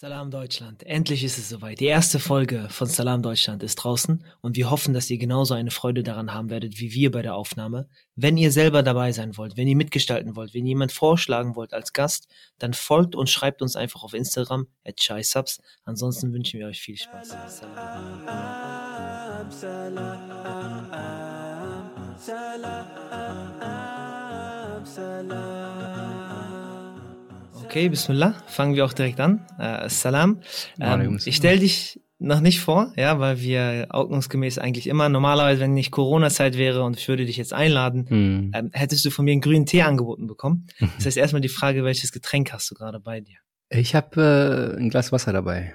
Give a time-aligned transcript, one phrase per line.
[0.00, 0.84] Salam Deutschland.
[0.84, 1.80] Endlich ist es soweit.
[1.80, 5.72] Die erste Folge von Salam Deutschland ist draußen und wir hoffen, dass ihr genauso eine
[5.72, 7.88] Freude daran haben werdet wie wir bei der Aufnahme.
[8.14, 11.92] Wenn ihr selber dabei sein wollt, wenn ihr mitgestalten wollt, wenn jemand vorschlagen wollt als
[11.92, 12.28] Gast,
[12.60, 15.60] dann folgt und schreibt uns einfach auf Instagram at Subs.
[15.82, 17.30] Ansonsten wünschen wir euch viel Spaß.
[17.48, 20.20] Salam, salam,
[24.94, 26.17] salam,
[27.68, 28.34] Okay, Bismillah.
[28.46, 29.44] Fangen wir auch direkt an.
[29.58, 30.40] Äh, Salam.
[30.80, 35.74] Ähm, ich stelle dich noch nicht vor, ja, weil wir ordnungsgemäß eigentlich immer, normalerweise, wenn
[35.74, 38.52] nicht Corona-Zeit wäre und ich würde dich jetzt einladen, hm.
[38.54, 40.66] ähm, hättest du von mir einen grünen Tee angeboten bekommen.
[40.96, 43.36] Das heißt erstmal die Frage, welches Getränk hast du gerade bei dir?
[43.68, 45.74] Ich habe äh, ein Glas Wasser dabei.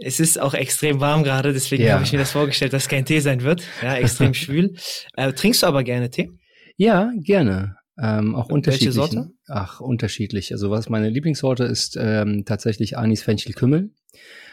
[0.00, 1.94] Es ist auch extrem warm gerade, deswegen ja.
[1.94, 3.64] habe ich mir das vorgestellt, dass kein Tee sein wird.
[3.82, 4.76] Ja, extrem schwül.
[5.16, 6.30] Äh, trinkst du aber gerne Tee?
[6.76, 7.74] Ja, gerne.
[7.96, 8.96] Ähm, auch unterschiedlich.
[8.96, 9.30] Welche Sorte?
[9.46, 10.52] Ach, unterschiedlich.
[10.52, 13.90] Also was meine Lieblingssorte ist ähm, tatsächlich Anis Fenchel Kümmel.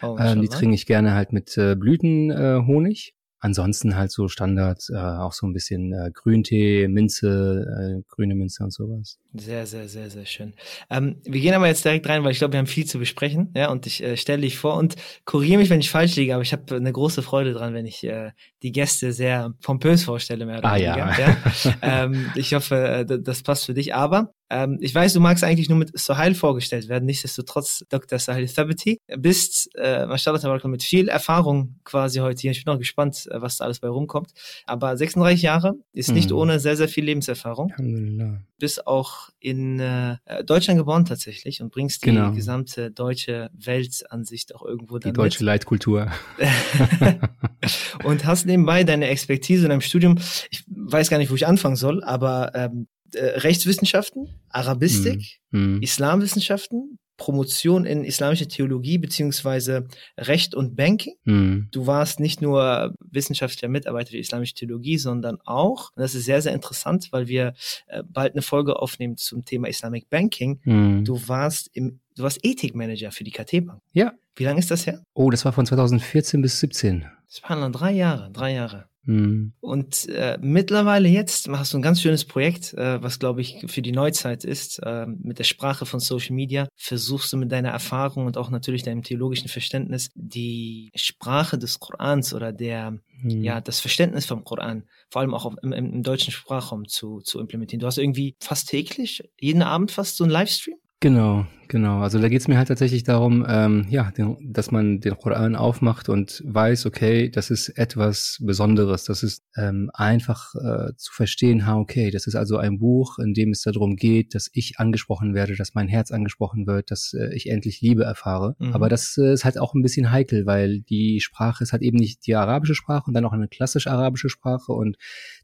[0.01, 3.15] Oh, ähm, die trinke ich gerne halt mit äh, Blütenhonig.
[3.15, 7.65] Äh, Ansonsten halt so Standard, äh, auch so ein bisschen äh, Grüntee, Minze,
[7.99, 9.17] äh, grüne Minze und sowas.
[9.33, 10.53] Sehr, sehr, sehr, sehr schön.
[10.91, 13.51] Ähm, wir gehen aber jetzt direkt rein, weil ich glaube, wir haben viel zu besprechen.
[13.55, 16.43] Ja, und ich äh, stelle dich vor und korrigiere mich, wenn ich falsch liege, aber
[16.43, 18.29] ich habe eine große Freude dran, wenn ich äh,
[18.61, 20.97] die Gäste sehr pompös vorstelle, mehr oder ah, weniger.
[20.97, 21.17] Ja.
[21.17, 21.77] ja?
[21.81, 23.95] ähm, ich hoffe, äh, das passt für dich.
[23.95, 28.19] Aber ähm, ich weiß, du magst eigentlich nur mit Sohail vorgestellt werden, nichtsdestotrotz Dr.
[28.19, 28.99] Sohail Thabiti.
[29.17, 32.51] Bist, äh, mashallah, mit viel Erfahrung quasi heute hier.
[32.51, 34.31] Ich bin auch gespannt, äh, was da alles bei rumkommt.
[34.65, 36.35] Aber 36 Jahre ist nicht mhm.
[36.35, 37.71] ohne sehr, sehr viel Lebenserfahrung.
[37.71, 38.41] Alhamdulillah.
[38.59, 42.33] Bist auch in äh, Deutschland geboren tatsächlich und bringst die genau.
[42.33, 45.47] gesamte deutsche Weltansicht auch irgendwo Die deutsche mit.
[45.47, 46.11] Leitkultur.
[48.03, 50.17] und hast nebenbei deine Expertise in deinem Studium,
[50.49, 56.99] ich weiß gar nicht, wo ich anfangen soll, aber ähm, äh, Rechtswissenschaften, Arabistik, mm, Islamwissenschaften,
[57.17, 59.87] Promotion in islamische Theologie beziehungsweise
[60.17, 61.13] Recht und Banking.
[61.25, 61.69] Mm.
[61.71, 66.41] Du warst nicht nur wissenschaftlicher Mitarbeiter für islamische Theologie, sondern auch, und das ist sehr,
[66.41, 67.53] sehr interessant, weil wir
[67.85, 70.61] äh, bald eine Folge aufnehmen zum Thema Islamic Banking.
[70.63, 71.03] Mm.
[71.03, 73.81] Du warst im, du warst Ethikmanager für die KT Bank.
[73.93, 74.13] Ja.
[74.35, 75.03] Wie lange ist das her?
[75.13, 77.05] Oh, das war von 2014 bis 17.
[77.27, 78.87] Das waren drei Jahre, drei Jahre.
[79.03, 79.53] Mhm.
[79.59, 83.81] Und äh, mittlerweile jetzt machst du ein ganz schönes Projekt, äh, was glaube ich für
[83.81, 86.67] die Neuzeit ist, äh, mit der Sprache von Social Media.
[86.75, 92.33] Versuchst du mit deiner Erfahrung und auch natürlich deinem theologischen Verständnis die Sprache des Korans
[92.33, 92.91] oder der
[93.21, 93.43] mhm.
[93.43, 97.81] ja das Verständnis vom Koran vor allem auch im, im, deutschen Sprachraum zu, zu implementieren.
[97.81, 100.77] Du hast irgendwie fast täglich, jeden Abend fast so ein Livestream?
[101.01, 102.01] Genau, genau.
[102.01, 105.55] Also da geht es mir halt tatsächlich darum, ähm, ja, den, dass man den Koran
[105.55, 109.05] aufmacht und weiß, okay, das ist etwas Besonderes.
[109.05, 113.33] Das ist ähm, einfach äh, zu verstehen, ha, okay, das ist also ein Buch, in
[113.33, 117.33] dem es darum geht, dass ich angesprochen werde, dass mein Herz angesprochen wird, dass äh,
[117.33, 118.55] ich endlich Liebe erfahre.
[118.59, 118.73] Mhm.
[118.73, 121.97] Aber das äh, ist halt auch ein bisschen heikel, weil die Sprache ist halt eben
[121.97, 124.97] nicht die arabische Sprache und dann auch eine klassisch arabische Sprache und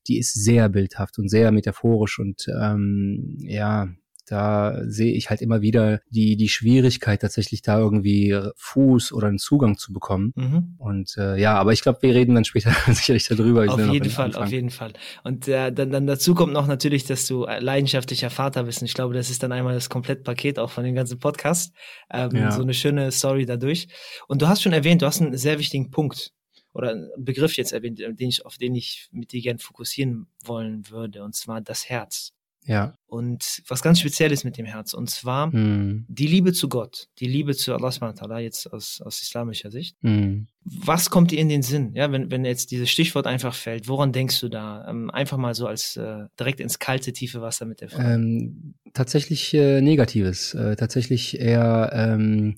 [0.08, 3.88] die ist sehr bildhaft und sehr metaphorisch und ähm, ja,
[4.28, 9.40] da sehe ich halt immer wieder die, die Schwierigkeit, tatsächlich da irgendwie Fuß oder einen
[9.40, 10.34] Zugang zu bekommen.
[10.36, 10.76] Mhm.
[10.78, 13.66] Und äh, ja, aber ich glaube, wir reden dann später sicherlich darüber.
[13.72, 14.44] Auf jeden Fall, Anfang.
[14.44, 14.94] auf jeden Fall.
[15.24, 18.82] Und äh, dann, dann dazu kommt noch natürlich, dass du leidenschaftlicher Vater bist.
[18.82, 21.74] Und ich glaube, das ist dann einmal das Komplettpaket auch von dem ganzen Podcast.
[22.12, 22.52] Ähm, ja.
[22.52, 23.88] So eine schöne Story dadurch.
[24.28, 26.34] Und du hast schon erwähnt, du hast einen sehr wichtigen Punkt
[26.74, 30.90] oder einen Begriff jetzt erwähnt, den ich, auf den ich mit dir gerne fokussieren wollen
[30.90, 32.34] würde, und zwar das Herz.
[32.68, 32.94] Ja.
[33.08, 36.06] Und was ganz Spezielles mit dem Herz, und zwar mm.
[36.10, 39.96] die Liebe zu Gott, die Liebe zu Allah subhanahu jetzt aus, aus islamischer Sicht.
[40.02, 40.44] Mm.
[40.64, 43.88] Was kommt dir in den Sinn, ja, wenn, wenn jetzt dieses Stichwort einfach fällt?
[43.88, 44.86] Woran denkst du da?
[44.90, 48.14] Ähm, einfach mal so als äh, direkt ins kalte, tiefe Wasser mit der Frage.
[48.14, 52.58] Ähm, tatsächlich äh, Negatives, äh, tatsächlich eher ähm,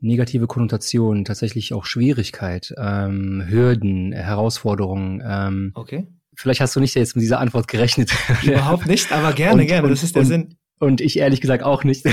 [0.00, 5.22] negative Konnotationen, tatsächlich auch Schwierigkeit, ähm, Hürden, Herausforderungen.
[5.26, 8.12] Ähm, okay vielleicht hast du nicht jetzt mit dieser Antwort gerechnet.
[8.42, 10.56] Überhaupt nicht, aber gerne, und, gerne, das ist der und, Sinn.
[10.78, 12.04] Und ich ehrlich gesagt auch nicht.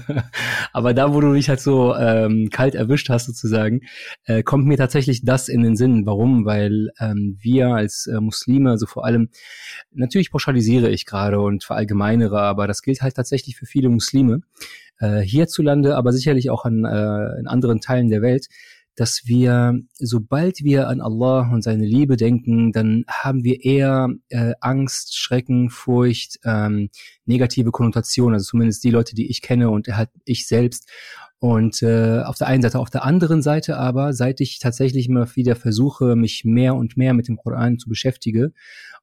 [0.72, 3.82] aber da, wo du mich halt so ähm, kalt erwischt hast sozusagen,
[4.24, 6.06] äh, kommt mir tatsächlich das in den Sinn.
[6.06, 6.46] Warum?
[6.46, 9.28] Weil ähm, wir als äh, Muslime, also vor allem,
[9.92, 14.40] natürlich pauschalisiere ich gerade und verallgemeinere, aber das gilt halt tatsächlich für viele Muslime
[14.98, 18.46] äh, hierzulande, aber sicherlich auch an, äh, in anderen Teilen der Welt,
[18.96, 24.52] dass wir, sobald wir an Allah und seine Liebe denken, dann haben wir eher äh,
[24.60, 26.90] Angst, Schrecken, Furcht, ähm,
[27.24, 30.88] negative Konnotationen, also zumindest die Leute, die ich kenne und halt ich selbst.
[31.38, 35.34] Und äh, auf der einen Seite, auf der anderen Seite aber, seit ich tatsächlich immer
[35.36, 38.52] wieder versuche, mich mehr und mehr mit dem Koran zu beschäftigen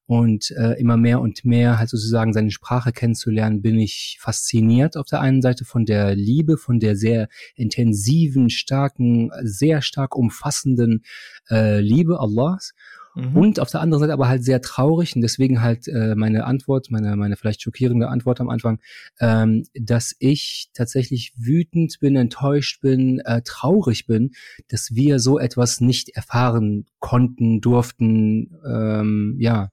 [0.08, 5.08] und äh, immer mehr und mehr halt sozusagen seine Sprache kennenzulernen, bin ich fasziniert auf
[5.08, 11.04] der einen Seite von der Liebe, von der sehr intensiven, starken, sehr stark umfassenden
[11.50, 12.74] äh, Liebe Allahs
[13.18, 13.36] Mhm.
[13.36, 16.92] Und auf der anderen Seite aber halt sehr traurig und deswegen halt äh, meine Antwort,
[16.92, 18.80] meine, meine vielleicht schockierende Antwort am Anfang,
[19.20, 24.32] ähm, dass ich tatsächlich wütend bin, enttäuscht bin, äh, traurig bin,
[24.68, 29.72] dass wir so etwas nicht erfahren konnten, durften, ähm, ja.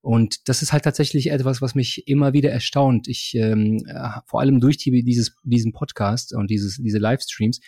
[0.00, 3.08] Und das ist halt tatsächlich etwas, was mich immer wieder erstaunt.
[3.08, 7.60] Ich ähm, äh, vor allem durch die, dieses, diesen Podcast und dieses, diese Livestreams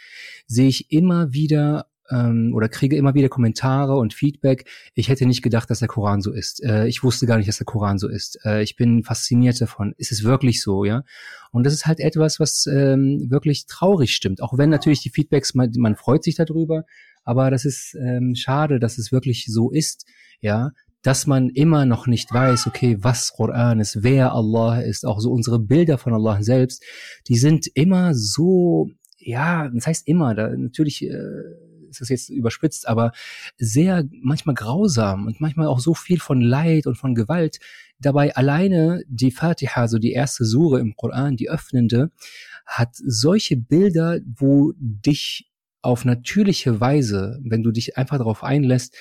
[0.46, 4.68] sehe ich immer wieder ähm, oder kriege immer wieder Kommentare und Feedback.
[4.94, 6.62] Ich hätte nicht gedacht, dass der Koran so ist.
[6.62, 8.38] Äh, ich wusste gar nicht, dass der Koran so ist.
[8.44, 9.94] Äh, ich bin fasziniert davon.
[9.96, 11.04] Ist es wirklich so, ja?
[11.52, 14.42] Und das ist halt etwas, was ähm, wirklich traurig stimmt.
[14.42, 16.84] Auch wenn natürlich die Feedbacks, man, man freut sich darüber,
[17.24, 20.06] aber das ist ähm, schade, dass es wirklich so ist,
[20.40, 20.70] ja,
[21.02, 25.30] dass man immer noch nicht weiß, okay, was Koran ist, wer Allah ist, auch so
[25.32, 26.84] unsere Bilder von Allah selbst,
[27.26, 31.14] die sind immer so, ja, das heißt immer, da natürlich äh,
[31.90, 33.12] ist das jetzt überspitzt, aber
[33.58, 37.58] sehr manchmal grausam und manchmal auch so viel von Leid und von Gewalt.
[37.98, 42.10] Dabei alleine die Fatiha, so die erste Sure im Koran, die öffnende,
[42.64, 45.50] hat solche Bilder, wo dich
[45.82, 48.94] auf natürliche Weise, wenn du dich einfach darauf einlässt,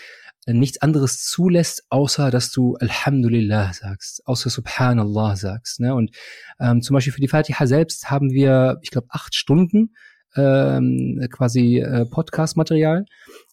[0.47, 5.79] nichts anderes zulässt, außer dass du Alhamdulillah sagst, außer Subhanallah sagst.
[5.79, 5.93] Ne?
[5.93, 6.15] Und
[6.59, 9.93] ähm, zum Beispiel für die Fatiha selbst haben wir, ich glaube, acht Stunden
[10.35, 13.05] ähm, quasi äh, Podcast-Material.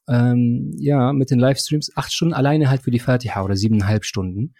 [0.08, 4.55] Ähm, ja, mit den Livestreams, acht Stunden alleine halt für die Fatiha oder siebeneinhalb Stunden.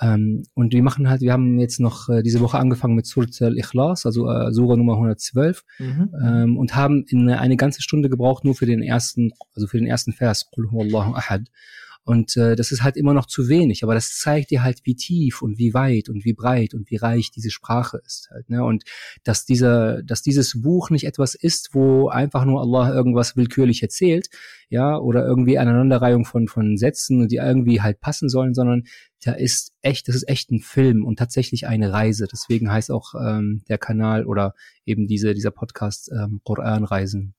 [0.00, 3.40] Ähm, und wir machen halt, wir haben jetzt noch äh, diese Woche angefangen mit Surat
[3.40, 6.10] al-Ikhlas, also äh, Sura Nummer 112, mhm.
[6.22, 9.86] ähm, und haben in eine ganze Stunde gebraucht nur für den ersten, also für den
[9.86, 11.48] ersten Vers, Qul huwallahu ahad.
[12.06, 14.94] Und äh, das ist halt immer noch zu wenig, aber das zeigt dir halt, wie
[14.94, 18.48] tief und wie weit und wie breit und wie reich diese Sprache ist halt.
[18.48, 18.64] Ne?
[18.64, 18.84] Und
[19.24, 24.28] dass dieser, dass dieses Buch nicht etwas ist, wo einfach nur Allah irgendwas willkürlich erzählt,
[24.68, 28.84] ja, oder irgendwie Aneinanderreihung von von Sätzen, die irgendwie halt passen sollen, sondern
[29.24, 32.28] da ist echt, das ist echt ein Film und tatsächlich eine Reise.
[32.30, 34.54] Deswegen heißt auch ähm, der Kanal oder
[34.84, 37.35] eben diese dieser Podcast ähm, Koran Reisen.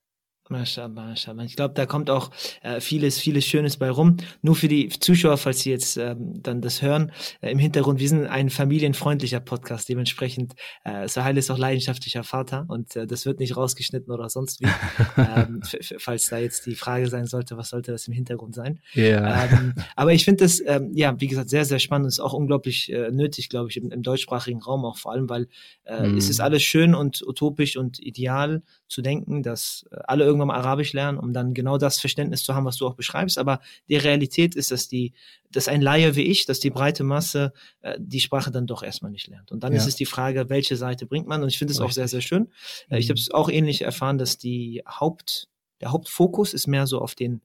[0.49, 1.43] Mashallah, mashallah.
[1.43, 4.17] Ich glaube, da kommt auch äh, vieles, vieles Schönes bei rum.
[4.41, 7.11] Nur für die Zuschauer, falls sie jetzt ähm, dann das hören,
[7.41, 9.89] äh, im Hintergrund, wir sind ein familienfreundlicher Podcast.
[9.89, 10.53] Dementsprechend,
[10.83, 14.67] äh, Sahel ist auch leidenschaftlicher Vater und äh, das wird nicht rausgeschnitten oder sonst wie.
[15.17, 15.61] ähm,
[15.97, 18.79] falls da jetzt die Frage sein sollte, was sollte das im Hintergrund sein?
[18.95, 19.45] Yeah.
[19.45, 22.33] Ähm, aber ich finde das, ähm, ja, wie gesagt, sehr, sehr spannend und ist auch
[22.33, 25.47] unglaublich äh, nötig, glaube ich, im, im deutschsprachigen Raum auch vor allem, weil
[25.83, 26.17] äh, mm.
[26.17, 30.57] es ist alles schön und utopisch und ideal zu denken, dass äh, alle irgendwann mal
[30.57, 33.37] Arabisch lernen, um dann genau das Verständnis zu haben, was du auch beschreibst.
[33.37, 35.13] Aber die Realität ist, dass die,
[35.51, 39.11] dass ein Laie wie ich, dass die breite Masse äh, die Sprache dann doch erstmal
[39.11, 39.51] nicht lernt.
[39.51, 39.79] Und dann ja.
[39.79, 41.41] ist es die Frage, welche Seite bringt man?
[41.43, 42.49] Und ich finde es auch sehr, sehr schön.
[42.89, 45.49] Äh, ich habe es auch ähnlich erfahren, dass die Haupt,
[45.81, 47.41] der Hauptfokus ist mehr so auf den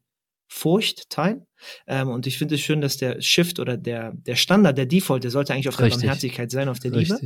[0.55, 1.47] Furchtteil.
[1.87, 5.25] Ähm, und ich finde es schön, dass der Shift oder der, der Standard, der Default,
[5.25, 6.03] der sollte eigentlich auf Richtig.
[6.03, 7.19] der Barmherzigkeit sein, auf der Liebe.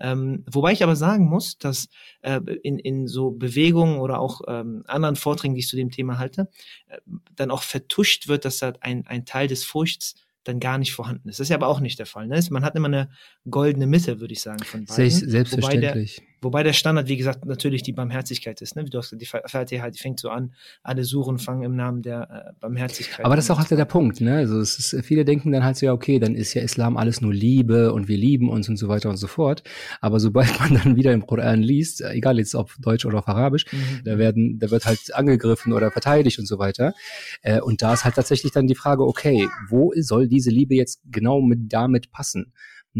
[0.00, 1.88] Ähm, wobei ich aber sagen muss, dass
[2.22, 6.18] äh, in, in so Bewegungen oder auch ähm, anderen Vorträgen, die ich zu dem Thema
[6.18, 6.48] halte,
[6.88, 6.98] äh,
[7.36, 11.28] dann auch vertuscht wird, dass da ein, ein Teil des Furchts dann gar nicht vorhanden
[11.28, 11.38] ist.
[11.38, 12.26] Das ist ja aber auch nicht der Fall.
[12.26, 12.40] Ne?
[12.50, 13.08] Man hat immer eine
[13.48, 15.10] goldene Mitte, würde ich sagen, von beiden.
[15.10, 16.18] Selbstverständlich.
[16.18, 18.76] Wobei der, wobei der Standard, wie gesagt, natürlich die Barmherzigkeit ist.
[18.76, 18.84] Ne?
[18.84, 20.52] Wie du hast die Fatiha, die fängt so an,
[20.82, 23.24] alle suchen, fangen im Namen der äh, Barmherzigkeit.
[23.24, 24.20] Aber das ist auch halt der Punkt.
[24.20, 24.36] Ne?
[24.36, 27.20] Also es ist, viele denken dann halt so, ja, okay, dann ist ja Islam alles
[27.20, 29.62] nur Liebe und wir lieben uns und so weiter und so fort.
[30.00, 33.66] Aber sobald man dann wieder im Koran liest, egal jetzt auf Deutsch oder auf Arabisch,
[33.72, 34.02] mhm.
[34.04, 36.94] da werden, da wird halt angegriffen oder verteidigt und so weiter.
[37.42, 41.00] Äh, und da ist halt tatsächlich dann die Frage, okay, wo soll diese Liebe jetzt
[41.10, 42.52] genau mit damit passen?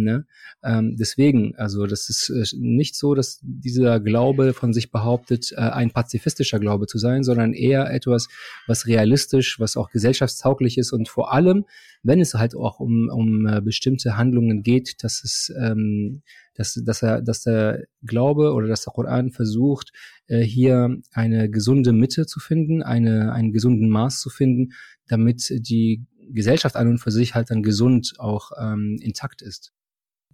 [0.02, 0.26] Ne?
[0.62, 5.60] Ähm, deswegen, also das ist äh, nicht so, dass dieser Glaube von sich behauptet, äh,
[5.60, 8.28] ein pazifistischer Glaube zu sein, sondern eher etwas,
[8.66, 11.64] was realistisch, was auch gesellschaftstauglich ist und vor allem,
[12.02, 16.22] wenn es halt auch um, um äh, bestimmte Handlungen geht, dass es ähm,
[16.54, 19.92] dass, dass er, dass der Glaube oder dass der Koran versucht,
[20.26, 24.72] äh, hier eine gesunde Mitte zu finden, eine, einen gesunden Maß zu finden,
[25.08, 29.72] damit die Gesellschaft an und für sich halt dann gesund auch ähm, intakt ist.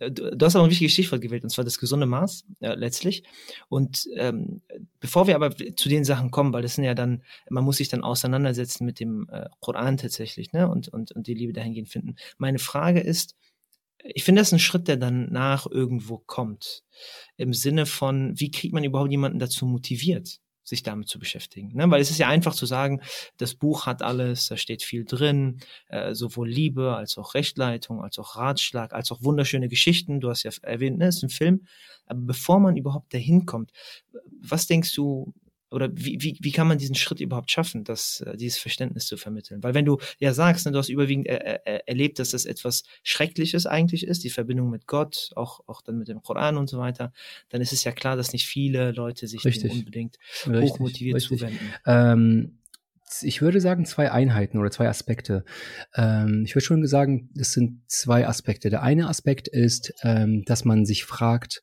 [0.01, 3.23] Äh, du hast auch ein wichtiges Stichwort gewählt, und zwar das gesunde Maß, ja, letztlich.
[3.69, 4.63] Und ähm,
[4.99, 7.89] bevor wir aber zu den Sachen kommen, weil das sind ja dann, man muss sich
[7.89, 12.17] dann auseinandersetzen mit dem äh, Koran tatsächlich, ne, und, und, und die Liebe dahingehend finden.
[12.39, 13.37] Meine Frage ist,
[14.03, 16.85] ich finde das ein Schritt, der dann nach irgendwo kommt.
[17.37, 20.41] Im Sinne von, wie kriegt man überhaupt jemanden dazu motiviert?
[20.71, 21.73] Sich damit zu beschäftigen.
[21.75, 21.91] Ne?
[21.91, 23.03] Weil es ist ja einfach zu sagen,
[23.37, 25.59] das Buch hat alles, da steht viel drin,
[25.89, 30.21] äh, sowohl Liebe als auch Rechtleitung, als auch Ratschlag, als auch wunderschöne Geschichten.
[30.21, 31.67] Du hast ja erwähnt, ne, es ist ein Film.
[32.07, 33.73] Aber bevor man überhaupt dahin kommt,
[34.41, 35.33] was denkst du,
[35.71, 39.17] oder wie, wie, wie kann man diesen Schritt überhaupt schaffen, das, äh, dieses Verständnis zu
[39.17, 39.63] vermitteln?
[39.63, 42.85] Weil wenn du ja sagst, ne, du hast überwiegend er, er, erlebt, dass das etwas
[43.03, 46.79] Schreckliches eigentlich ist, die Verbindung mit Gott, auch, auch dann mit dem Koran und so
[46.79, 47.13] weiter,
[47.49, 51.39] dann ist es ja klar, dass nicht viele Leute sich unbedingt richtig, hochmotiviert richtig.
[51.39, 51.73] zuwenden.
[51.87, 52.57] Ähm
[53.23, 55.45] ich würde sagen zwei Einheiten oder zwei Aspekte.
[55.95, 58.71] Ähm, ich würde schon sagen, es sind zwei Aspekte.
[58.71, 61.63] Der eine Aspekt ist, ähm, dass man sich fragt,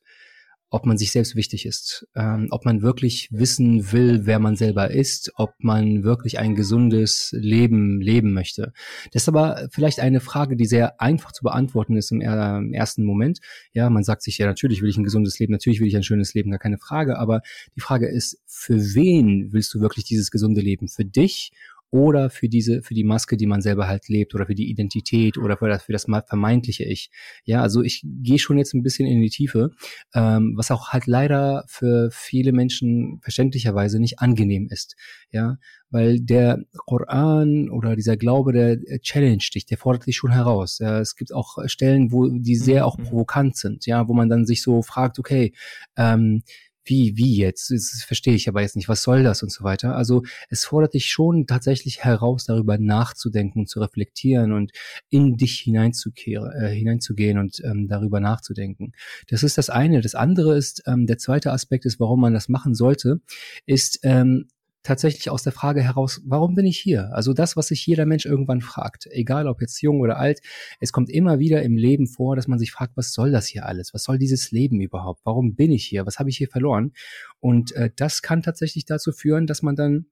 [0.70, 4.90] ob man sich selbst wichtig ist, ähm, ob man wirklich wissen will, wer man selber
[4.90, 8.72] ist, ob man wirklich ein gesundes Leben leben möchte.
[9.12, 12.74] Das ist aber vielleicht eine Frage, die sehr einfach zu beantworten ist im, äh, im
[12.74, 13.38] ersten Moment.
[13.72, 16.02] Ja, man sagt sich ja, natürlich will ich ein gesundes Leben, natürlich will ich ein
[16.02, 17.18] schönes Leben, gar keine Frage.
[17.18, 17.40] Aber
[17.74, 20.88] die Frage ist, für wen willst du wirklich dieses gesunde Leben?
[20.88, 21.52] Für dich
[21.90, 25.38] oder für diese, für die Maske, die man selber halt lebt oder für die Identität
[25.38, 27.10] oder für das, für das vermeintliche Ich.
[27.44, 29.70] Ja, also ich gehe schon jetzt ein bisschen in die Tiefe,
[30.14, 34.96] ähm, was auch halt leider für viele Menschen verständlicherweise nicht angenehm ist.
[35.30, 35.58] Ja,
[35.90, 40.78] weil der Koran oder dieser Glaube, der challenge dich, der fordert dich schon heraus.
[40.78, 43.04] Ja, es gibt auch Stellen, wo die sehr auch mhm.
[43.04, 45.54] provokant sind, ja, wo man dann sich so fragt, okay,
[45.96, 46.42] ähm,
[46.88, 47.70] wie, wie jetzt?
[47.70, 48.88] Das verstehe ich aber jetzt nicht.
[48.88, 49.94] Was soll das und so weiter?
[49.96, 54.72] Also es fordert dich schon tatsächlich heraus, darüber nachzudenken und zu reflektieren und
[55.10, 58.92] in dich hineinzukehren, äh, hineinzugehen und ähm, darüber nachzudenken.
[59.28, 60.00] Das ist das eine.
[60.00, 63.20] Das andere ist, ähm, der zweite Aspekt ist, warum man das machen sollte,
[63.66, 64.48] ist, ähm,
[64.88, 67.12] tatsächlich aus der Frage heraus, warum bin ich hier?
[67.12, 70.40] Also das, was sich jeder Mensch irgendwann fragt, egal ob jetzt jung oder alt,
[70.80, 73.66] es kommt immer wieder im Leben vor, dass man sich fragt, was soll das hier
[73.66, 73.92] alles?
[73.92, 75.20] Was soll dieses Leben überhaupt?
[75.24, 76.06] Warum bin ich hier?
[76.06, 76.92] Was habe ich hier verloren?
[77.38, 80.06] Und äh, das kann tatsächlich dazu führen, dass man dann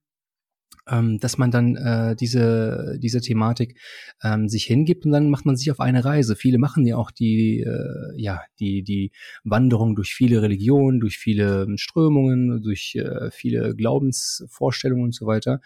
[0.88, 3.78] ähm, dass man dann äh, diese, diese Thematik
[4.22, 6.36] ähm, sich hingibt und dann macht man sich auf eine Reise.
[6.36, 9.12] Viele machen ja auch die, äh, ja, die, die
[9.44, 15.60] Wanderung durch viele Religionen, durch viele Strömungen, durch äh, viele Glaubensvorstellungen und so weiter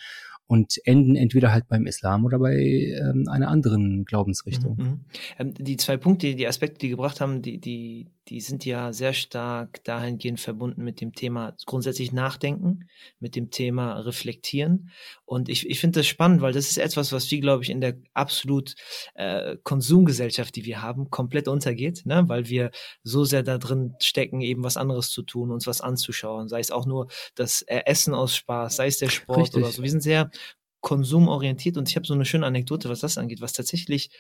[0.50, 4.76] und enden entweder halt beim Islam oder bei ähm, einer anderen Glaubensrichtung.
[4.76, 4.84] Mhm.
[4.84, 5.00] mhm.
[5.38, 9.12] Ähm, die zwei Punkte, die Aspekte, die gebracht haben, die, die, die sind ja sehr
[9.12, 14.90] stark dahingehend verbunden mit dem Thema grundsätzlich Nachdenken, mit dem Thema Reflektieren.
[15.24, 17.80] Und ich, ich finde das spannend, weil das ist etwas, was wir, glaube ich, in
[17.80, 18.76] der absolut
[19.14, 22.22] äh, Konsumgesellschaft, die wir haben, komplett untergeht, ne?
[22.28, 22.70] weil wir
[23.02, 26.70] so sehr da drin stecken, eben was anderes zu tun, uns was anzuschauen, sei es
[26.70, 29.62] auch nur das Essen aus Spaß, sei es der Sport Richtig.
[29.62, 29.82] oder so.
[29.82, 30.30] Wir sind sehr
[30.80, 34.10] konsumorientiert und ich habe so eine schöne Anekdote, was das angeht, was tatsächlich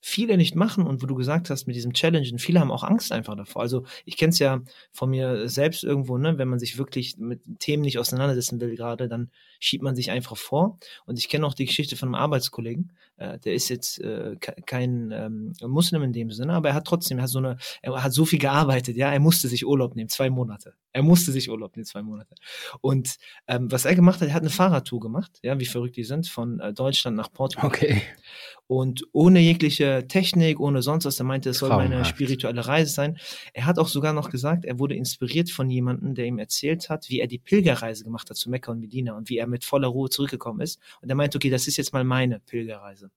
[0.00, 3.12] viele nicht machen und wo du gesagt hast mit diesem Challengen, viele haben auch Angst
[3.12, 3.62] einfach davor.
[3.62, 4.60] Also ich kenne es ja
[4.92, 9.08] von mir selbst irgendwo, ne, wenn man sich wirklich mit Themen nicht auseinandersetzen will gerade,
[9.08, 10.78] dann schiebt man sich einfach vor.
[11.06, 14.36] Und ich kenne auch die Geschichte von einem Arbeitskollegen, äh, der ist jetzt äh,
[14.66, 18.02] kein ähm, Muslim in dem Sinne, aber er hat trotzdem, er hat so eine, er
[18.02, 20.74] hat so viel gearbeitet, ja, er musste sich Urlaub nehmen, zwei Monate.
[20.92, 22.34] Er musste sich Urlaub nehmen, zwei Monate.
[22.80, 26.04] Und ähm, was er gemacht hat, er hat eine Fahrradtour gemacht, ja, wie verrückt die
[26.04, 27.66] sind, von äh, Deutschland nach Portugal.
[27.66, 28.02] Okay.
[28.68, 31.90] Und ohne jegliche Technik, ohne sonst was, er meinte, es soll Traumhaft.
[31.90, 33.18] meine spirituelle Reise sein.
[33.54, 37.08] Er hat auch sogar noch gesagt, er wurde inspiriert von jemandem, der ihm erzählt hat,
[37.08, 39.88] wie er die Pilgerreise gemacht hat zu Mekka und Medina und wie er mit voller
[39.88, 40.78] Ruhe zurückgekommen ist.
[41.00, 43.10] Und er meinte, okay, das ist jetzt mal meine Pilgerreise.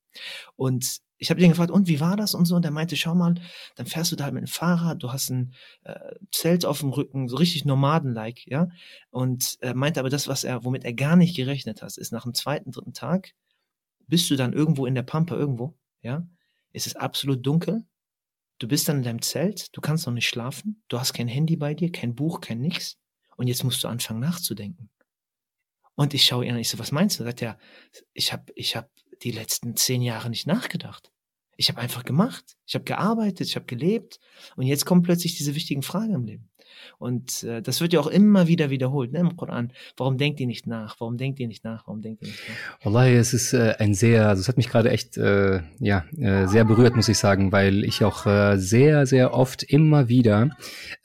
[0.56, 2.56] Und ich habe ihn gefragt, und wie war das und so?
[2.56, 3.36] Und er meinte, schau mal,
[3.76, 5.54] dann fährst du da halt mit dem Fahrrad, du hast ein
[5.84, 8.70] äh, Zelt auf dem Rücken, so richtig Nomaden-like, ja.
[9.10, 12.24] Und er meinte aber das, was er, womit er gar nicht gerechnet hat, ist nach
[12.24, 13.34] dem zweiten, dritten Tag
[14.12, 16.28] bist du dann irgendwo in der Pampa irgendwo, ja?
[16.74, 17.86] Es ist absolut dunkel.
[18.60, 21.56] Du bist dann in deinem Zelt, du kannst noch nicht schlafen, du hast kein Handy
[21.56, 23.00] bei dir, kein Buch, kein nix.
[23.38, 24.90] Und jetzt musst du anfangen nachzudenken.
[25.96, 27.24] Und ich schaue ihn an, ich so, was meinst du?
[27.24, 27.58] Sagt er,
[28.14, 28.92] ich habe ich hab
[29.24, 31.12] die letzten zehn Jahre nicht nachgedacht.
[31.56, 32.58] Ich habe einfach gemacht.
[32.66, 34.20] Ich habe gearbeitet, ich habe gelebt.
[34.58, 36.50] Und jetzt kommen plötzlich diese wichtigen Fragen im Leben.
[36.98, 39.72] Und äh, das wird ja auch immer wieder wiederholt ne, im Koran.
[39.98, 41.00] Warum denkt ihr nicht nach?
[41.00, 41.88] Warum denkt ihr nicht nach?
[41.88, 42.86] Warum denkt ihr nicht nach?
[42.86, 46.48] Wallahi, es ist äh, ein sehr, also es hat mich gerade echt äh, ja, äh,
[46.48, 50.50] sehr berührt, muss ich sagen, weil ich auch äh, sehr, sehr oft immer wieder,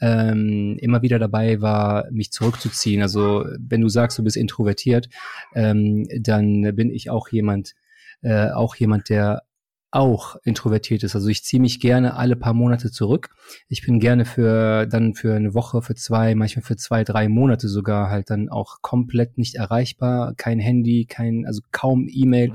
[0.01, 3.03] ähm, immer wieder dabei war, mich zurückzuziehen.
[3.03, 5.09] Also wenn du sagst, du bist introvertiert,
[5.55, 7.75] ähm, dann bin ich auch jemand,
[8.23, 9.43] äh, auch jemand, der
[9.91, 11.15] auch introvertiert ist.
[11.15, 13.31] Also ich ziehe mich gerne alle paar Monate zurück.
[13.69, 17.69] Ich bin gerne für dann für eine Woche, für zwei, manchmal für zwei, drei Monate
[17.69, 20.35] sogar halt dann auch komplett nicht erreichbar.
[20.37, 22.53] Kein Handy, kein, also kaum E-Mail.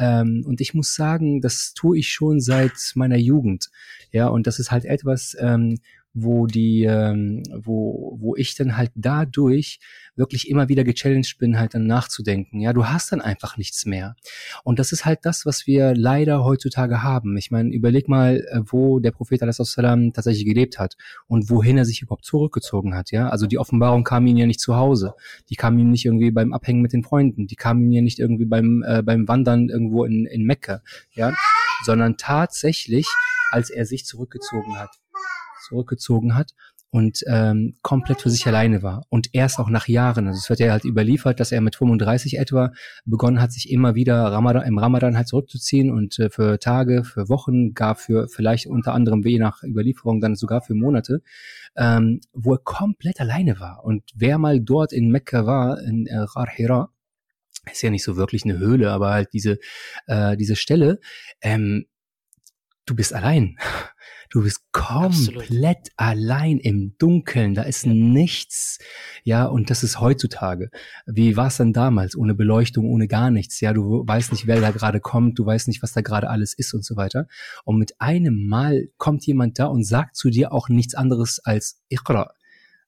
[0.00, 3.70] Ähm, und ich muss sagen, das tue ich schon seit meiner Jugend.
[4.10, 5.78] Ja, und das ist halt etwas, ähm,
[6.14, 9.80] wo die, ähm, wo, wo ich dann halt dadurch
[10.14, 12.60] wirklich immer wieder gechallenged bin, halt dann nachzudenken.
[12.60, 14.14] Ja, du hast dann einfach nichts mehr.
[14.62, 17.36] Und das ist halt das, was wir leider heutzutage haben.
[17.36, 21.84] Ich meine, überleg mal, äh, wo der Prophet salam tatsächlich gelebt hat und wohin er
[21.84, 23.10] sich überhaupt zurückgezogen hat.
[23.10, 25.14] Ja, also die Offenbarung kam ihm ja nicht zu Hause.
[25.50, 27.48] Die kam ihm nicht irgendwie beim Abhängen mit den Freunden.
[27.48, 30.80] Die kam ihm ja nicht irgendwie beim, äh, beim Wandern irgendwo in, in Mekka.
[31.14, 31.34] Ja,
[31.84, 33.08] sondern tatsächlich,
[33.50, 34.90] als er sich zurückgezogen hat
[35.64, 36.54] zurückgezogen hat
[36.94, 39.04] und ähm, komplett für sich alleine war.
[39.08, 42.38] Und erst auch nach Jahren, also es wird ja halt überliefert, dass er mit 35
[42.38, 42.70] etwa
[43.04, 47.28] begonnen hat, sich immer wieder Ramadan, im Ramadan halt zurückzuziehen und äh, für Tage, für
[47.28, 51.20] Wochen, gar für vielleicht unter anderem je nach Überlieferung dann sogar für Monate,
[51.76, 53.82] ähm, wo er komplett alleine war.
[53.82, 56.46] Und wer mal dort in Mekka war, in äh, Rar
[57.72, 59.58] ist ja nicht so wirklich eine Höhle, aber halt diese,
[60.06, 61.00] äh, diese Stelle,
[61.40, 61.86] ähm,
[62.86, 63.56] du bist allein.
[64.34, 65.92] Du bist komplett Absolut.
[65.96, 67.54] allein im Dunkeln.
[67.54, 67.94] Da ist ja.
[67.94, 68.80] nichts.
[69.22, 70.70] Ja, und das ist heutzutage.
[71.06, 72.16] Wie war es denn damals?
[72.16, 73.60] Ohne Beleuchtung, ohne gar nichts.
[73.60, 75.38] Ja, du weißt nicht, wer da gerade kommt.
[75.38, 77.28] Du weißt nicht, was da gerade alles ist und so weiter.
[77.62, 81.80] Und mit einem Mal kommt jemand da und sagt zu dir auch nichts anderes als
[81.88, 82.32] Iqra.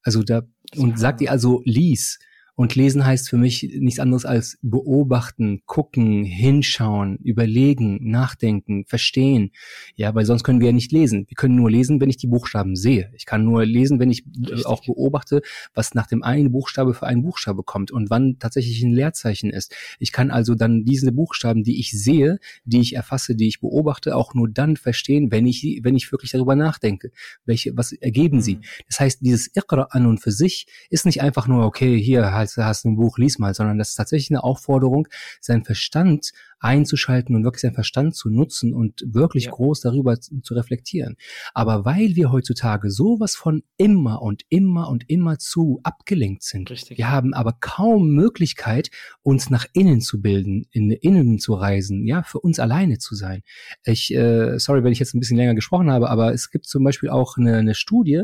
[0.03, 0.41] Also da,
[0.75, 2.19] und sagt dir also, lies.
[2.57, 9.51] Und lesen heißt für mich nichts anderes als beobachten, gucken, hinschauen, überlegen, nachdenken, verstehen.
[9.95, 11.27] Ja, weil sonst können wir ja nicht lesen.
[11.27, 13.11] Wir können nur lesen, wenn ich die Buchstaben sehe.
[13.15, 14.65] Ich kann nur lesen, wenn ich äh, Richtig.
[14.65, 15.43] auch beobachte,
[15.75, 19.75] was nach dem einen Buchstabe für einen Buchstabe kommt und wann tatsächlich ein Leerzeichen ist.
[19.99, 24.15] Ich kann also dann diese Buchstaben, die ich sehe, die ich erfasse, die ich beobachte,
[24.15, 27.11] auch nur dann verstehen, wenn ich, wenn ich wirklich darüber nachdenke.
[27.45, 28.55] Welche, was ergeben sie?
[28.55, 28.61] Mhm.
[28.87, 32.46] Das heißt, dieses Iqra an und für sich ist nicht einfach nur, okay, hier halt
[32.55, 35.07] als hast ein Buch, lies mal, sondern das ist tatsächlich eine Aufforderung,
[35.41, 39.51] seinen Verstand einzuschalten und wirklich seinen Verstand zu nutzen und wirklich ja.
[39.51, 41.15] groß darüber zu reflektieren.
[41.53, 46.97] Aber weil wir heutzutage sowas von immer und immer und immer zu abgelenkt sind, Richtig.
[46.97, 48.89] wir haben aber kaum Möglichkeit,
[49.21, 53.41] uns nach innen zu bilden, in innen zu reisen, ja, für uns alleine zu sein.
[53.83, 56.83] Ich, äh, sorry, wenn ich jetzt ein bisschen länger gesprochen habe, aber es gibt zum
[56.83, 58.23] Beispiel auch eine, eine Studie,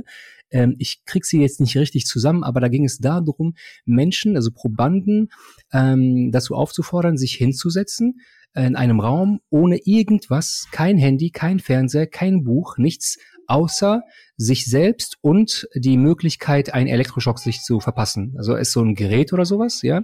[0.54, 3.56] ähm, ich krieg sie jetzt nicht richtig zusammen, aber da ging es darum,
[3.86, 5.30] Menschen, also Probanden,
[5.74, 8.22] ähm, dazu aufzufordern, sich hinzusetzen
[8.54, 14.04] äh, in einem Raum ohne irgendwas, kein Handy, kein Fernseher, kein Buch, nichts außer
[14.38, 18.34] sich selbst und die Möglichkeit, einen Elektroschock sich zu verpassen.
[18.38, 20.02] Also ist so ein Gerät oder sowas, ja.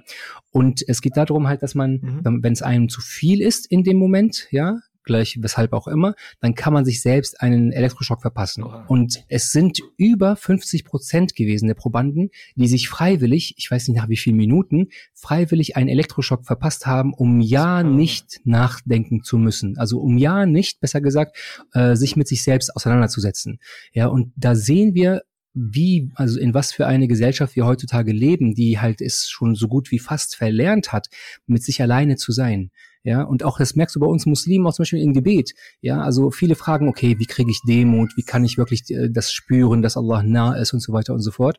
[0.51, 2.43] Und es geht darum halt, dass man, mhm.
[2.43, 4.79] wenn es einem zu viel ist in dem Moment, ja,
[5.09, 8.63] gleich weshalb auch immer, dann kann man sich selbst einen Elektroschock verpassen.
[8.63, 8.85] Oha.
[8.87, 13.97] Und es sind über 50 Prozent gewesen der Probanden, die sich freiwillig, ich weiß nicht
[13.97, 19.77] nach wie vielen Minuten, freiwillig einen Elektroschock verpasst haben, um ja nicht nachdenken zu müssen.
[19.77, 21.37] Also um ja nicht, besser gesagt,
[21.73, 23.59] äh, sich mit sich selbst auseinanderzusetzen.
[23.91, 28.53] Ja, und da sehen wir, wie, also in was für eine Gesellschaft wir heutzutage leben,
[28.53, 31.09] die halt es schon so gut wie fast verlernt hat,
[31.47, 32.69] mit sich alleine zu sein.
[33.03, 35.53] Ja, und auch das merkst du bei uns Muslimen auch zum Beispiel im Gebet.
[35.79, 38.11] Ja, also viele fragen, okay, wie kriege ich Demut?
[38.17, 41.21] Wie kann ich wirklich äh, das spüren, dass Allah nah ist und so weiter und
[41.21, 41.57] so fort.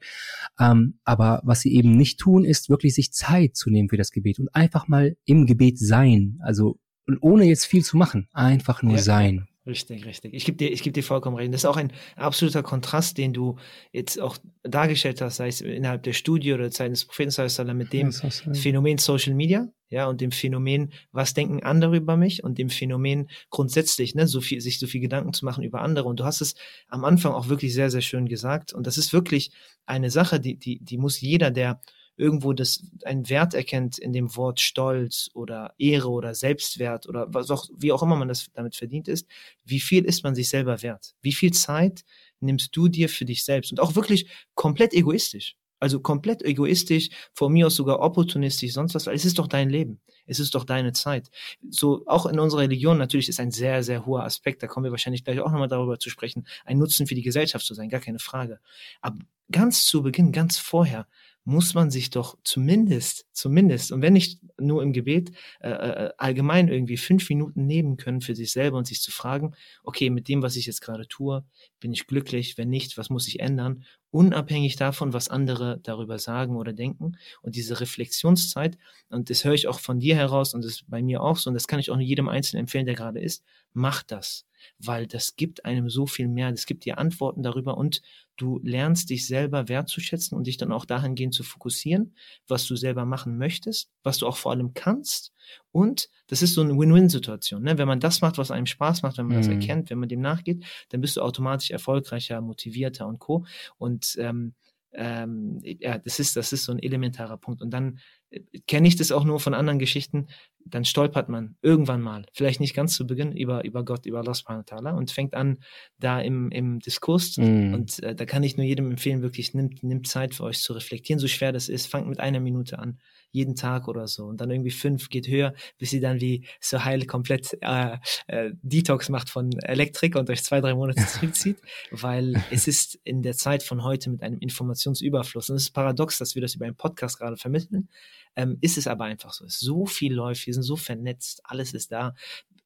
[0.59, 4.11] Ähm, aber was sie eben nicht tun, ist wirklich sich Zeit zu nehmen für das
[4.11, 6.38] Gebet und einfach mal im Gebet sein.
[6.44, 9.03] Also, und ohne jetzt viel zu machen, einfach nur ja.
[9.03, 9.48] sein.
[9.66, 10.33] Richtig, richtig.
[10.33, 11.53] Ich gebe dir, ich geb dir vollkommen recht.
[11.53, 13.57] Das ist auch ein absoluter Kontrast, den du
[13.92, 18.11] jetzt auch dargestellt hast, sei es innerhalb der Studie oder Zeit des Propheten mit dem
[18.11, 23.29] Phänomen Social Media, ja, und dem Phänomen, was denken andere über mich und dem Phänomen
[23.51, 26.09] grundsätzlich, ne, so viel, sich so viel Gedanken zu machen über andere.
[26.09, 26.55] Und du hast es
[26.88, 28.73] am Anfang auch wirklich sehr, sehr schön gesagt.
[28.73, 29.51] Und das ist wirklich
[29.85, 31.83] eine Sache, die, die, die muss jeder, der
[32.20, 37.50] irgendwo das einen Wert erkennt in dem Wort Stolz oder Ehre oder Selbstwert oder was
[37.50, 39.26] auch, wie auch immer man das damit verdient ist,
[39.64, 41.14] wie viel ist man sich selber wert?
[41.22, 42.04] Wie viel Zeit
[42.40, 43.72] nimmst du dir für dich selbst?
[43.72, 45.56] Und auch wirklich komplett egoistisch.
[45.83, 49.70] Also komplett egoistisch, von mir aus sogar opportunistisch, sonst was, weil es ist doch dein
[49.70, 49.98] Leben.
[50.26, 51.30] Es ist doch deine Zeit.
[51.70, 54.90] So, auch in unserer Religion natürlich ist ein sehr, sehr hoher Aspekt, da kommen wir
[54.90, 58.00] wahrscheinlich gleich auch nochmal darüber zu sprechen, ein Nutzen für die Gesellschaft zu sein, gar
[58.00, 58.61] keine Frage.
[59.00, 59.16] Aber
[59.50, 61.06] ganz zu Beginn, ganz vorher,
[61.51, 66.69] muss man sich doch zumindest, zumindest, und wenn nicht nur im Gebet, äh, äh, allgemein
[66.69, 70.43] irgendwie fünf Minuten nehmen können für sich selber und sich zu fragen, okay, mit dem,
[70.43, 71.45] was ich jetzt gerade tue,
[71.81, 76.57] bin ich glücklich, wenn nicht, was muss ich ändern, unabhängig davon, was andere darüber sagen
[76.57, 77.17] oder denken.
[77.43, 81.03] Und diese Reflexionszeit, und das höre ich auch von dir heraus und das ist bei
[81.03, 84.05] mir auch so, und das kann ich auch jedem Einzelnen empfehlen, der gerade ist, mach
[84.05, 84.47] das
[84.79, 86.51] weil das gibt einem so viel mehr.
[86.51, 88.03] Das gibt dir Antworten darüber und
[88.40, 92.14] du lernst dich selber wertzuschätzen und dich dann auch dahingehend zu fokussieren,
[92.48, 95.33] was du selber machen möchtest, was du auch vor allem kannst
[95.72, 97.62] Und das ist so eine Win-Win-Situation.
[97.62, 97.76] Ne?
[97.76, 99.40] Wenn man das macht, was einem Spaß macht, wenn man mhm.
[99.40, 103.44] das erkennt, wenn man dem nachgeht, dann bist du automatisch erfolgreicher, motivierter und co.
[103.76, 104.55] Und ähm,
[104.92, 107.62] ähm, ja, das ist, das ist so ein elementarer Punkt.
[107.62, 108.00] Und dann
[108.31, 110.26] äh, kenne ich das auch nur von anderen Geschichten,
[110.64, 114.35] dann stolpert man irgendwann mal, vielleicht nicht ganz zu Beginn, über, über Gott, über Allah
[114.35, 115.59] subhanahu wa ta'ala und fängt an,
[115.99, 117.75] da im, im Diskurs, mm.
[117.75, 120.73] und äh, da kann ich nur jedem empfehlen, wirklich nimmt, nimmt Zeit für euch zu
[120.73, 122.99] reflektieren, so schwer das ist, fangt mit einer Minute an
[123.33, 124.25] jeden Tag oder so.
[124.25, 129.09] Und dann irgendwie fünf geht höher, bis sie dann wie Suhail komplett äh, äh, Detox
[129.09, 131.59] macht von Elektrik und euch zwei, drei Monate zurückzieht,
[131.90, 136.19] weil es ist in der Zeit von heute mit einem Informationsüberfluss, und es ist paradox,
[136.19, 137.88] dass wir das über einen Podcast gerade vermitteln,
[138.37, 139.45] ähm, ist es aber einfach so.
[139.45, 142.14] Es so viel läuft, wir sind so vernetzt, alles ist da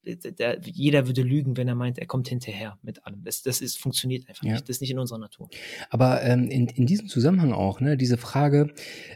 [0.04, 3.22] der, jeder würde lügen, wenn er meint, er kommt hinterher mit allem.
[3.24, 4.52] Das, das ist, funktioniert einfach ja.
[4.52, 4.62] nicht.
[4.62, 5.48] Das ist nicht in unserer Natur.
[5.90, 8.72] Aber ähm, in, in diesem Zusammenhang auch, ne, diese Frage,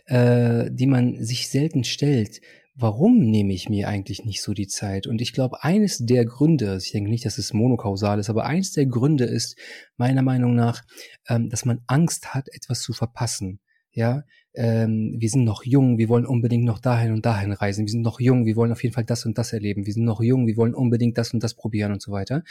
[0.06, 2.40] äh, die man sich selten stellt,
[2.78, 5.06] warum nehme ich mir eigentlich nicht so die Zeit?
[5.06, 8.72] Und ich glaube, eines der Gründe, ich denke nicht, dass es monokausal ist, aber eines
[8.72, 9.56] der Gründe ist
[9.96, 10.82] meiner Meinung nach,
[11.28, 13.60] ähm, dass man Angst hat, etwas zu verpassen.
[13.90, 14.22] Ja,
[14.54, 18.02] ähm, wir sind noch jung, wir wollen unbedingt noch dahin und dahin reisen, wir sind
[18.02, 20.46] noch jung, wir wollen auf jeden Fall das und das erleben, wir sind noch jung,
[20.46, 22.42] wir wollen unbedingt das und das probieren und so weiter.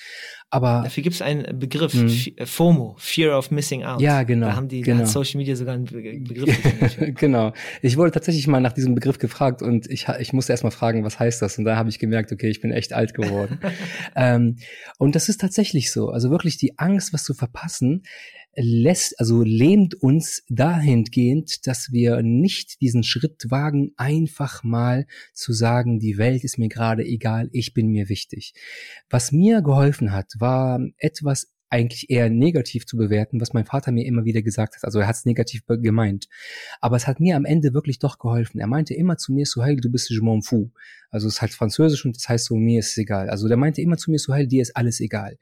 [0.50, 2.10] Aber dafür gibt es einen Begriff, mh.
[2.10, 2.46] Hm.
[2.46, 4.02] FOMO, Fear of Missing Out.
[4.02, 4.48] Ja, genau.
[4.48, 5.06] Da haben die genau.
[5.06, 6.58] Social Media sogar einen Begriff.
[7.16, 7.54] genau.
[7.82, 11.04] Ich wurde tatsächlich mal nach diesem Begriff gefragt und ich, ich musste erst mal fragen,
[11.04, 11.58] was heißt das?
[11.58, 13.60] Und da habe ich gemerkt, okay, ich bin echt alt geworden.
[14.16, 14.58] ähm,
[14.98, 16.10] und das ist tatsächlich so.
[16.10, 18.04] Also wirklich die Angst, was zu verpassen,
[18.58, 26.00] lässt, also lähmt uns dahingehend, dass wir nicht diesen Schritt wagen, einfach mal zu sagen,
[26.00, 28.54] die Welt ist mir gerade egal, ich bin mir wichtig.
[29.10, 34.06] Was mir geholfen hat, war etwas eigentlich eher negativ zu bewerten, was mein Vater mir
[34.06, 34.86] immer wieder gesagt hat.
[34.86, 36.28] Also er hat es negativ gemeint.
[36.80, 38.60] Aber es hat mir am Ende wirklich doch geholfen.
[38.60, 40.72] Er meinte immer zu mir, Suhail, du bist je m'en fou.
[41.10, 43.30] Also es ist halt französisch und das heißt so, mir ist es egal.
[43.30, 45.38] Also der meinte immer zu mir, Suhail, dir ist alles egal.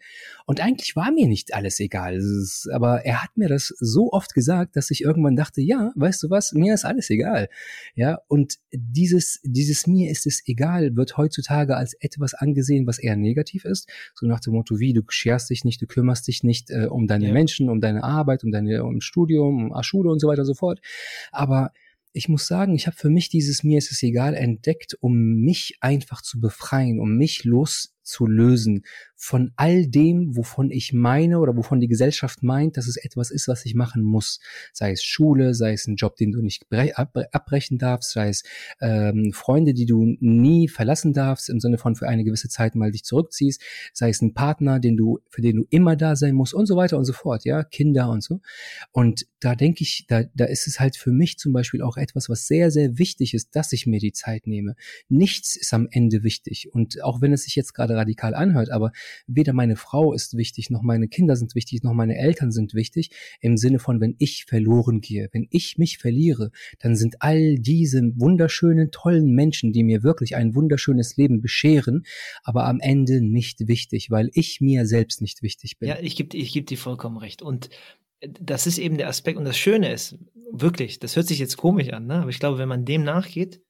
[0.46, 2.16] Und eigentlich war mir nicht alles egal.
[2.16, 6.24] Ist, aber er hat mir das so oft gesagt, dass ich irgendwann dachte, ja, weißt
[6.24, 7.50] du was, mir ist alles egal.
[7.96, 13.16] Ja, und dieses, dieses mir ist es egal wird heutzutage als etwas angesehen, was eher
[13.16, 13.90] negativ ist.
[14.14, 17.08] So nach dem Motto, wie, du scherst dich nicht, du kümmerst dich nicht äh, um
[17.08, 17.34] deine ja.
[17.34, 20.54] Menschen, um deine Arbeit, um deine um Studium, um Schule und so weiter und so
[20.54, 20.80] fort.
[21.32, 21.72] Aber
[22.16, 25.78] ich muss sagen, ich habe für mich dieses mir ist es egal entdeckt, um mich
[25.82, 27.44] einfach zu befreien, um mich
[28.06, 28.84] loszulösen
[29.18, 33.48] von all dem, wovon ich meine oder wovon die Gesellschaft meint, dass es etwas ist,
[33.48, 34.40] was ich machen muss.
[34.74, 38.44] Sei es Schule, sei es ein Job, den du nicht abbrechen darfst, sei es
[38.82, 42.92] ähm, Freunde, die du nie verlassen darfst, im Sinne von für eine gewisse Zeit mal
[42.92, 43.62] dich zurückziehst,
[43.94, 46.76] sei es ein Partner, den du, für den du immer da sein musst und so
[46.76, 48.42] weiter und so fort, ja, Kinder und so.
[48.92, 52.30] Und da denke ich, da, da ist es halt für mich zum Beispiel auch etwas,
[52.30, 54.76] was sehr, sehr wichtig ist, dass ich mir die Zeit nehme.
[55.08, 56.74] Nichts ist am Ende wichtig.
[56.74, 58.92] Und auch wenn es sich jetzt gerade radikal anhört, aber
[59.28, 63.12] weder meine Frau ist wichtig, noch meine Kinder sind wichtig, noch meine Eltern sind wichtig,
[63.40, 68.02] im Sinne von, wenn ich verloren gehe, wenn ich mich verliere, dann sind all diese
[68.16, 72.06] wunderschönen, tollen Menschen, die mir wirklich ein wunderschönes Leben bescheren,
[72.44, 75.90] aber am Ende nicht wichtig, weil ich mir selbst nicht wichtig bin.
[75.90, 77.42] Ja, ich gebe ich geb dir vollkommen recht.
[77.42, 77.70] Und
[78.22, 79.38] das ist eben der Aspekt.
[79.38, 80.18] Und das Schöne ist,
[80.52, 82.16] wirklich, das hört sich jetzt komisch an, ne?
[82.16, 83.62] aber ich glaube, wenn man dem nachgeht,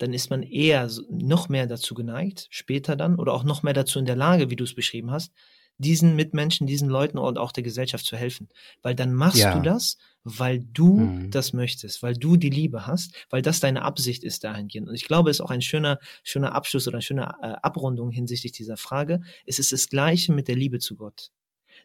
[0.00, 3.98] dann ist man eher noch mehr dazu geneigt, später dann, oder auch noch mehr dazu
[3.98, 5.32] in der Lage, wie du es beschrieben hast,
[5.76, 8.48] diesen Mitmenschen, diesen Leuten und auch der Gesellschaft zu helfen.
[8.82, 9.54] Weil dann machst ja.
[9.54, 11.30] du das, weil du mhm.
[11.30, 14.88] das möchtest, weil du die Liebe hast, weil das deine Absicht ist dahingehend.
[14.88, 18.10] Und ich glaube, es ist auch ein schöner, schöner Abschluss oder eine schöne äh, Abrundung
[18.10, 19.20] hinsichtlich dieser Frage.
[19.46, 21.30] Es ist das Gleiche mit der Liebe zu Gott.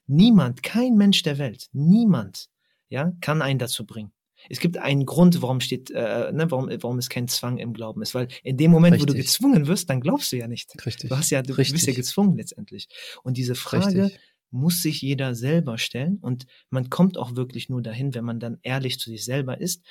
[0.07, 2.49] Niemand, kein Mensch der Welt, niemand,
[2.87, 4.11] ja, kann einen dazu bringen
[4.49, 8.01] es gibt einen Grund, warum steht, äh, ne, warum, warum es kein Zwang im Glauben
[8.01, 9.09] ist, weil in dem Moment, Richtig.
[9.09, 10.73] wo du gezwungen wirst, dann glaubst du ja nicht.
[10.85, 11.09] Richtig.
[11.09, 11.73] Du hast ja, du Richtig.
[11.73, 12.87] bist ja gezwungen letztendlich.
[13.23, 14.19] Und diese Frage Richtig.
[14.51, 18.59] muss sich jeder selber stellen und man kommt auch wirklich nur dahin, wenn man dann
[18.61, 19.83] ehrlich zu sich selber ist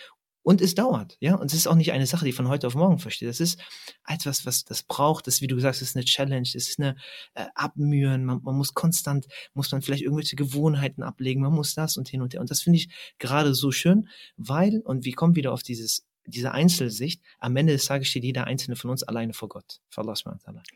[0.44, 1.36] und es dauert, ja.
[1.36, 3.30] Und es ist auch nicht eine Sache, die von heute auf morgen versteht.
[3.30, 3.58] Das ist
[4.06, 5.26] etwas, was das braucht.
[5.26, 6.46] Das, wie du gesagt hast, ist eine Challenge.
[6.52, 6.96] Das ist eine
[7.32, 8.26] äh, Abmühen.
[8.26, 11.40] Man, man muss konstant, muss man vielleicht irgendwelche Gewohnheiten ablegen.
[11.40, 12.42] Man muss das und hin und her.
[12.42, 16.52] Und das finde ich gerade so schön, weil, und wir kommen wieder auf dieses diese
[16.52, 19.80] Einzelsicht, am Ende des Tages steht jeder einzelne von uns alleine vor Gott.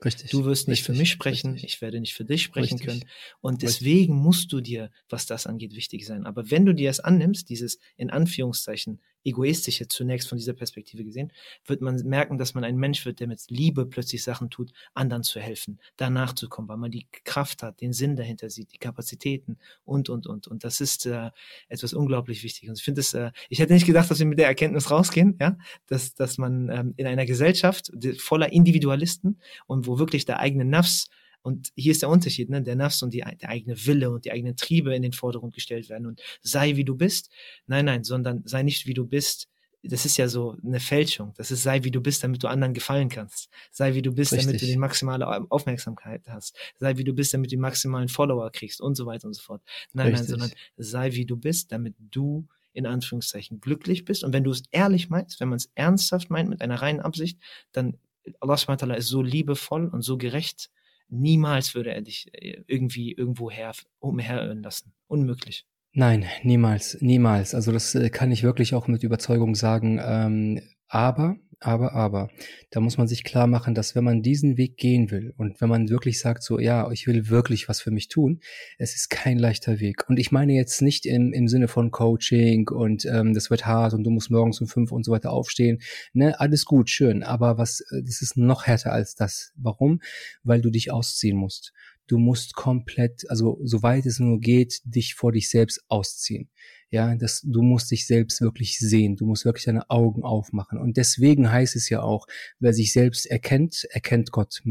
[0.05, 0.31] Richtig.
[0.31, 1.71] Du wirst nicht richtig, für mich sprechen, richtig.
[1.71, 2.87] ich werde nicht für dich sprechen richtig.
[2.87, 3.11] können.
[3.41, 6.27] Und deswegen musst du dir, was das angeht, wichtig sein.
[6.27, 11.33] Aber wenn du dir es annimmst, dieses in Anführungszeichen Egoistische zunächst von dieser Perspektive gesehen,
[11.67, 15.23] wird man merken, dass man ein Mensch wird, der mit Liebe plötzlich Sachen tut, anderen
[15.23, 18.79] zu helfen, danach zu kommen, weil man die Kraft hat, den Sinn dahinter sieht, die
[18.79, 20.47] Kapazitäten und, und, und.
[20.47, 21.31] Und das ist äh,
[21.69, 22.69] etwas unglaublich wichtig.
[22.69, 25.37] Und ich finde es, äh, ich hätte nicht gedacht, dass wir mit der Erkenntnis rausgehen,
[25.41, 30.65] ja, dass, dass man ähm, in einer Gesellschaft voller Individualisten und wo wirklich der eigene
[30.65, 31.11] Nafs
[31.43, 32.63] und hier ist der Unterschied, ne?
[32.63, 35.89] der Nafs und die, der eigene Wille und die eigenen Triebe in den Vordergrund gestellt
[35.89, 37.31] werden und sei wie du bist.
[37.67, 39.49] Nein, nein, sondern sei nicht wie du bist.
[39.85, 41.35] Das ist ja so eine Fälschung.
[41.37, 43.49] Das ist sei wie du bist, damit du anderen gefallen kannst.
[43.71, 44.47] Sei wie du bist, Richtig.
[44.47, 46.57] damit du die maximale Aufmerksamkeit hast.
[46.79, 49.43] Sei wie du bist, damit du die maximalen Follower kriegst und so weiter und so
[49.43, 49.63] fort.
[49.93, 50.31] Nein, Richtig.
[50.31, 54.25] nein, sondern sei wie du bist, damit du in Anführungszeichen glücklich bist.
[54.25, 57.39] Und wenn du es ehrlich meinst, wenn man es ernsthaft meint mit einer reinen Absicht,
[57.73, 57.99] dann
[58.41, 58.57] Allah
[58.97, 60.71] ist so liebevoll und so gerecht,
[61.09, 64.93] Niemals würde er dich äh, irgendwie irgendwoher umherirren lassen.
[65.07, 65.67] Unmöglich.
[65.93, 67.55] Nein, niemals, niemals.
[67.55, 69.99] Also das äh, kann ich wirklich auch mit Überzeugung sagen.
[70.03, 72.31] Ähm, aber aber, aber,
[72.71, 75.69] da muss man sich klar machen, dass wenn man diesen Weg gehen will und wenn
[75.69, 78.41] man wirklich sagt, so, ja, ich will wirklich was für mich tun,
[78.79, 80.09] es ist kein leichter Weg.
[80.09, 83.93] Und ich meine jetzt nicht im, im Sinne von Coaching und ähm, das wird hart
[83.95, 85.81] und du musst morgens um fünf und so weiter aufstehen.
[86.13, 87.25] Ne, alles gut, schön.
[87.25, 89.53] Aber was, äh, das ist noch härter als das.
[89.57, 90.01] Warum?
[90.45, 91.73] Weil du dich ausziehen musst.
[92.07, 96.49] Du musst komplett, also soweit es nur geht, dich vor dich selbst ausziehen.
[96.91, 99.17] Ja, das, du musst dich selbst wirklich sehen.
[99.17, 100.79] Du musst wirklich deine Augen aufmachen.
[100.79, 102.27] Und deswegen heißt es ja auch,
[102.61, 104.63] wer sich selbst erkennt, erkennt Gott.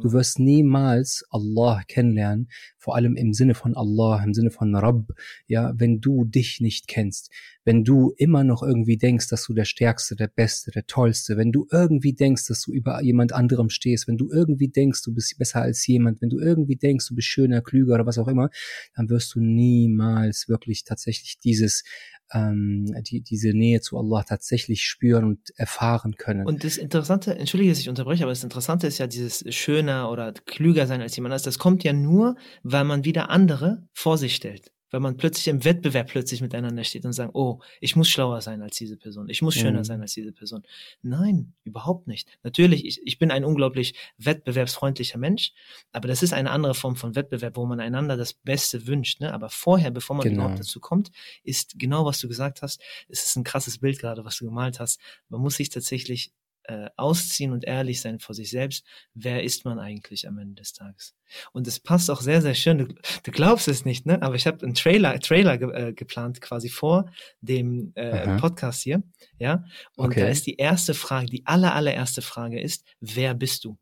[0.00, 5.08] Du wirst niemals Allah kennenlernen, vor allem im Sinne von Allah, im Sinne von Rabb,
[5.48, 7.30] ja, wenn du dich nicht kennst
[7.64, 11.52] wenn du immer noch irgendwie denkst, dass du der Stärkste, der Beste, der Tollste, wenn
[11.52, 15.38] du irgendwie denkst, dass du über jemand anderem stehst, wenn du irgendwie denkst, du bist
[15.38, 18.50] besser als jemand, wenn du irgendwie denkst, du bist schöner, klüger oder was auch immer,
[18.96, 19.40] dann wirst du
[19.72, 21.84] niemals wirklich tatsächlich dieses
[22.32, 26.46] ähm, die, diese Nähe zu Allah tatsächlich spüren und erfahren können.
[26.46, 30.32] Und das Interessante, entschuldige, dass ich unterbreche, aber das Interessante ist ja dieses schöner oder
[30.32, 31.42] klüger sein als jemand anderes.
[31.42, 35.64] Das kommt ja nur, weil man wieder andere vor sich stellt weil man plötzlich im
[35.64, 39.42] Wettbewerb plötzlich miteinander steht und sagt, oh, ich muss schlauer sein als diese Person, ich
[39.42, 39.84] muss schöner mhm.
[39.84, 40.62] sein als diese Person.
[41.02, 42.28] Nein, überhaupt nicht.
[42.44, 45.52] Natürlich, ich, ich bin ein unglaublich wettbewerbsfreundlicher Mensch,
[45.90, 49.20] aber das ist eine andere Form von Wettbewerb, wo man einander das Beste wünscht.
[49.20, 49.32] Ne?
[49.32, 50.42] Aber vorher, bevor man genau.
[50.42, 51.10] überhaupt dazu kommt,
[51.42, 54.78] ist genau, was du gesagt hast, es ist ein krasses Bild gerade, was du gemalt
[54.78, 55.00] hast.
[55.28, 56.32] Man muss sich tatsächlich
[56.64, 60.72] äh, ausziehen und ehrlich sein vor sich selbst, wer ist man eigentlich am Ende des
[60.72, 61.14] Tages?
[61.52, 62.78] Und es passt auch sehr, sehr schön.
[62.78, 64.20] Du, du glaubst es nicht, ne?
[64.22, 69.02] Aber ich habe einen Trailer, Trailer ge, äh, geplant quasi vor dem äh, Podcast hier,
[69.38, 69.64] ja.
[69.96, 70.20] Und okay.
[70.20, 73.78] da ist die erste Frage, die aller allererste Frage ist: Wer bist du?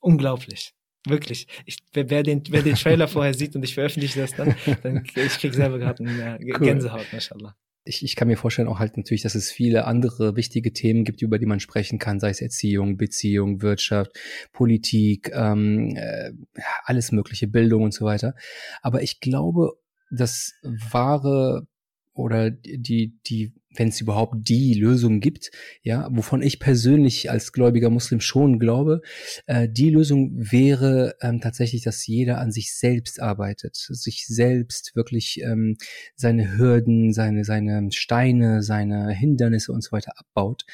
[0.00, 0.74] Unglaublich.
[1.06, 1.48] Wirklich.
[1.66, 5.38] Ich, wer, den, wer den Trailer vorher sieht und ich veröffentliche das dann, dann ich
[5.38, 7.16] krieg selber gerade eine äh, Gänsehaut, cool.
[7.16, 11.04] mashallah ich, ich kann mir vorstellen auch halt natürlich, dass es viele andere wichtige Themen
[11.04, 14.12] gibt, über die man sprechen kann, sei es Erziehung, Beziehung, Wirtschaft,
[14.52, 16.32] Politik, ähm, äh,
[16.84, 18.34] alles mögliche, Bildung und so weiter.
[18.82, 19.72] Aber ich glaube,
[20.10, 21.66] das wahre
[22.14, 25.50] oder die, die, wenn es überhaupt die Lösung gibt,
[25.82, 29.00] ja, wovon ich persönlich als gläubiger Muslim schon glaube,
[29.46, 35.40] äh, die Lösung wäre ähm, tatsächlich, dass jeder an sich selbst arbeitet, sich selbst wirklich
[35.42, 35.76] ähm,
[36.14, 40.64] seine Hürden, seine, seine Steine, seine Hindernisse und so weiter abbaut,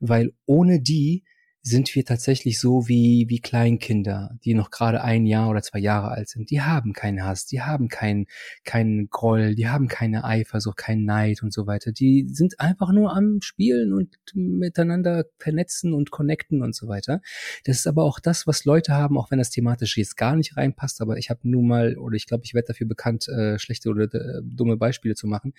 [0.00, 1.22] weil ohne die
[1.62, 6.08] sind wir tatsächlich so wie, wie Kleinkinder, die noch gerade ein Jahr oder zwei Jahre
[6.08, 6.50] alt sind.
[6.50, 8.26] Die haben keinen Hass, die haben keinen
[8.64, 11.92] keinen Groll, die haben keine Eifersucht, keinen Neid und so weiter.
[11.92, 17.20] Die sind einfach nur am Spielen und miteinander vernetzen und connecten und so weiter.
[17.64, 20.56] Das ist aber auch das, was Leute haben, auch wenn das thematisch jetzt gar nicht
[20.56, 23.90] reinpasst, aber ich habe nun mal, oder ich glaube, ich werde dafür bekannt, äh, schlechte
[23.90, 25.52] oder äh, dumme Beispiele zu machen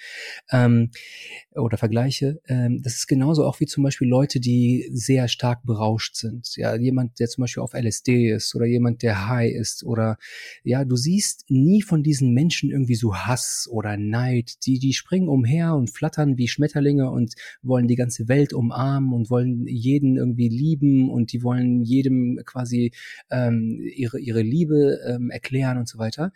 [0.49, 0.89] ähm,
[1.53, 2.41] oder Vergleiche.
[2.47, 6.55] Ähm, das ist genauso auch wie zum Beispiel Leute, die sehr stark berauschen berauscht sind.
[6.55, 10.17] Ja, jemand, der zum Beispiel auf LSD ist oder jemand, der high ist oder
[10.63, 14.65] ja, du siehst nie von diesen Menschen irgendwie so Hass oder Neid.
[14.65, 19.29] Die, die springen umher und flattern wie Schmetterlinge und wollen die ganze Welt umarmen und
[19.29, 22.91] wollen jeden irgendwie lieben und die wollen jedem quasi
[23.29, 26.31] ähm, ihre, ihre Liebe ähm, erklären und so weiter.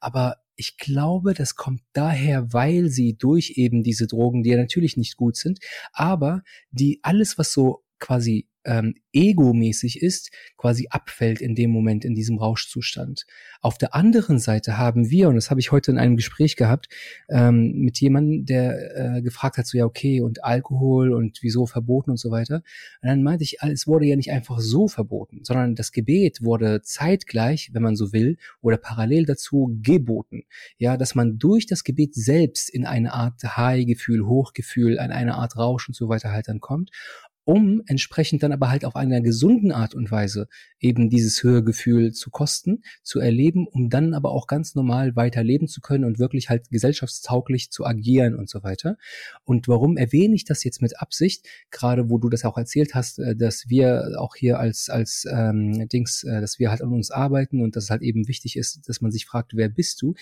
[0.00, 4.96] Aber ich glaube, das kommt daher, weil sie durch eben diese Drogen, die ja natürlich
[4.96, 5.60] nicht gut sind,
[5.92, 6.42] aber
[6.72, 12.36] die alles, was so quasi ähm, egomäßig ist, quasi abfällt in dem Moment, in diesem
[12.38, 13.24] Rauschzustand.
[13.62, 16.88] Auf der anderen Seite haben wir, und das habe ich heute in einem Gespräch gehabt,
[17.30, 22.10] ähm, mit jemandem, der äh, gefragt hat, so ja, okay, und Alkohol und wieso verboten
[22.10, 22.56] und so weiter.
[23.00, 26.82] Und dann meinte ich, es wurde ja nicht einfach so verboten, sondern das Gebet wurde
[26.82, 30.42] zeitgleich, wenn man so will, oder parallel dazu geboten.
[30.76, 35.56] Ja, dass man durch das Gebet selbst in eine Art High-Gefühl, Hochgefühl, in eine Art
[35.56, 36.90] Rausch und so weiter halt dann kommt
[37.48, 40.48] um entsprechend dann aber halt auf einer gesunden Art und Weise
[40.80, 45.80] eben dieses Höhegefühl zu kosten, zu erleben, um dann aber auch ganz normal weiterleben zu
[45.80, 48.98] können und wirklich halt gesellschaftstauglich zu agieren und so weiter.
[49.44, 51.46] Und warum erwähne ich das jetzt mit Absicht?
[51.70, 55.88] Gerade wo du das auch erzählt hast, äh, dass wir auch hier als als ähm,
[55.88, 58.86] Dings, äh, dass wir halt an uns arbeiten und dass es halt eben wichtig ist,
[58.90, 60.12] dass man sich fragt, wer bist du?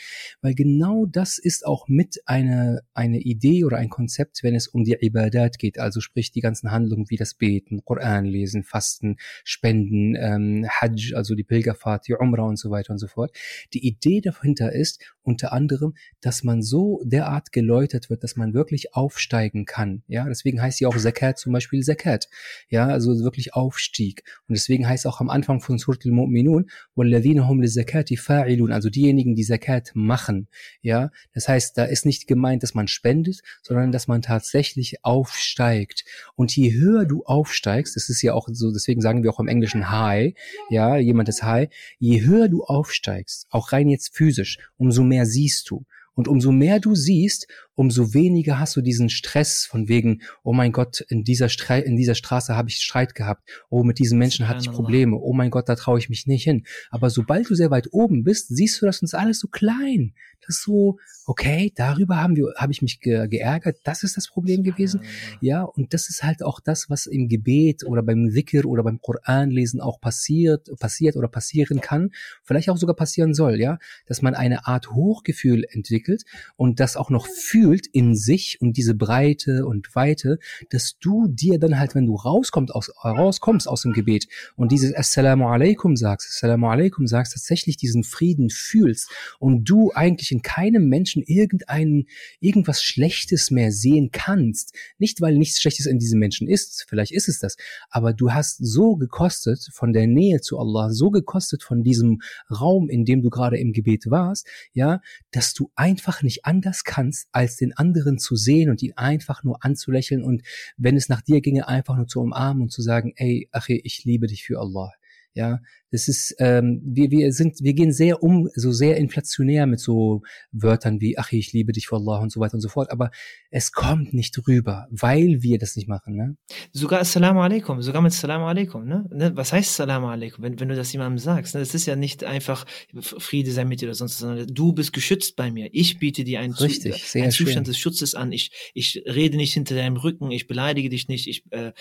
[0.43, 4.85] Weil genau das ist auch mit eine eine Idee oder ein Konzept, wenn es um
[4.85, 9.17] die Ibadat geht, also sprich die ganzen Handlungen wie wie das Beten, Koran lesen, Fasten,
[9.43, 13.35] Spenden, ähm, Hajj, also die Pilgerfahrt, die Umrah und so weiter und so fort.
[13.73, 18.95] Die Idee dahinter ist unter anderem, dass man so derart geläutert wird, dass man wirklich
[18.95, 20.03] aufsteigen kann.
[20.07, 22.29] Ja, deswegen heißt sie auch Zakat zum Beispiel Zakat.
[22.69, 24.23] Ja, also wirklich Aufstieg.
[24.47, 29.93] Und deswegen heißt auch am Anfang von Surat al-Mu'minun, وَالَّذِينَ هُمْ Also diejenigen, die Zakat
[29.95, 30.49] machen.
[30.83, 36.05] Ja, das heißt, da ist nicht gemeint, dass man spendet, sondern dass man tatsächlich aufsteigt.
[36.35, 39.49] Und je höher du aufsteigst, das ist ja auch so, deswegen sagen wir auch im
[39.49, 40.35] Englischen high,
[40.69, 45.71] ja, jemand ist high, je höher du aufsteigst, auch rein jetzt physisch, umso mehr siehst
[45.71, 45.85] du.
[46.15, 50.73] Und umso mehr du siehst, umso weniger hast du diesen Stress von wegen, oh mein
[50.73, 54.49] Gott, in dieser, Stre in dieser Straße habe ich Streit gehabt, oh, mit diesen Menschen
[54.49, 56.65] hatte ich Probleme, oh mein Gott, da traue ich mich nicht hin.
[56.91, 60.15] Aber sobald du sehr weit oben bist, siehst du das uns alles so klein.
[60.41, 64.29] Das ist so, okay, darüber haben wir, habe ich mich ge geärgert, das ist das
[64.29, 65.01] Problem gewesen.
[65.41, 69.01] Ja, und das ist halt auch das, was im Gebet oder beim Wikr oder beim
[69.01, 72.11] Koranlesen auch passiert, passiert oder passieren kann,
[72.43, 76.25] vielleicht auch sogar passieren soll, ja, dass man eine Art Hochgefühl entwickelt
[76.57, 80.39] und das auch noch fühlt in sich und diese Breite und Weite,
[80.71, 84.27] dass du dir dann halt, wenn du rauskommst aus, rauskommst aus dem Gebet
[84.57, 90.33] und dieses Assalamu alaikum sagst, Assalamu alaikum sagst, tatsächlich diesen Frieden fühlst und du eigentlich
[90.33, 92.07] in keinem Menschen irgendein,
[92.41, 94.75] irgendwas Schlechtes mehr sehen kannst.
[94.99, 97.57] Nicht, weil nichts Schlechtes in diesem Menschen ist, vielleicht ist es das,
[97.91, 102.89] aber du hast so gekostet von der Nähe zu Allah, so gekostet von diesem Raum,
[102.89, 105.01] in dem du gerade im Gebet warst, ja,
[105.31, 109.65] dass du einfach nicht anders kannst, als den anderen zu sehen und ihn einfach nur
[109.65, 110.43] anzulächeln und
[110.77, 114.05] wenn es nach dir ginge, einfach nur zu umarmen und zu sagen, ey, Achi, ich
[114.05, 114.93] liebe dich für Allah.
[115.35, 119.81] Ja, das ist, ähm, wir, wir sind, wir gehen sehr um, so sehr inflationär mit
[119.81, 120.23] so
[120.53, 123.11] Wörtern wie, ach, ich liebe dich vor Allah und so weiter und so fort, aber
[123.51, 126.37] es kommt nicht rüber, weil wir das nicht machen, ne?
[126.73, 129.09] Sogar Assalamu alaikum, sogar mit Assalamu alaikum, ne?
[129.11, 129.37] ne?
[129.37, 131.55] Was heißt Assalamu alaikum, wenn, wenn du das jemandem sagst?
[131.55, 131.61] Ne?
[131.61, 132.67] Das ist ja nicht einfach
[133.01, 135.69] Friede sei mit dir oder sonst, sondern du bist geschützt bei mir.
[135.73, 138.33] Ich biete dir einen, Richtig, Zu, einen Zustand des Schutzes an.
[138.33, 141.73] Ich, ich rede nicht hinter deinem Rücken, ich beleidige dich nicht, ich äh,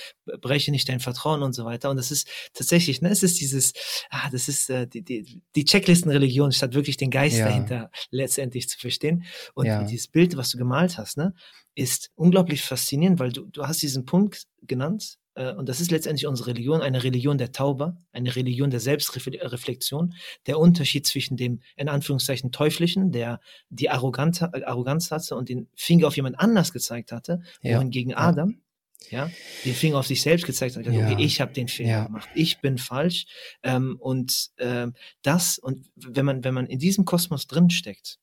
[0.42, 1.90] breche nicht dein Vertrauen und so weiter.
[1.90, 3.10] Und das ist tatsächlich, ne?
[3.10, 3.74] Es ist dieses,
[4.10, 7.46] ah, das ist äh, die, die, die Checklistenreligion, statt wirklich den Geist ja.
[7.46, 9.24] dahinter letztendlich zu verstehen.
[9.54, 9.84] Und ja.
[9.84, 11.34] dieses Bild, was du gemalt hast, ne,
[11.76, 16.26] ist unglaublich faszinierend, weil du, du hast diesen Punkt genannt, äh, und das ist letztendlich
[16.26, 20.16] unsere Religion, eine Religion der Tauber, eine Religion der Selbstreflexion,
[20.48, 26.08] der Unterschied zwischen dem, in Anführungszeichen, Teuflischen, der die Arroganz, Arroganz hatte und den Finger
[26.08, 27.78] auf jemand anders gezeigt hatte, ja.
[27.78, 28.62] wohingegen Adam
[29.12, 29.32] ja,
[29.64, 30.92] den Finger auf sich selbst gezeigt hat, ja.
[30.92, 32.06] okay, ich habe den Fehler ja.
[32.06, 33.26] gemacht, ich bin falsch
[33.64, 38.20] ähm, und ähm, das und wenn man wenn man in diesem Kosmos drin steckt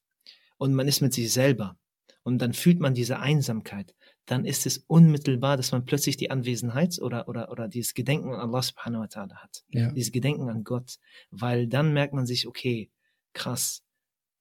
[0.58, 1.76] und man ist mit sich selber
[2.22, 3.94] und dann fühlt man diese Einsamkeit,
[4.26, 8.40] dann ist es unmittelbar, dass man plötzlich die Anwesenheit oder oder oder dieses Gedenken an
[8.40, 9.90] Allah Subhanahu wa Taala hat, ja.
[9.90, 10.98] dieses Gedenken an Gott,
[11.30, 12.90] weil dann merkt man sich, okay,
[13.32, 13.82] krass,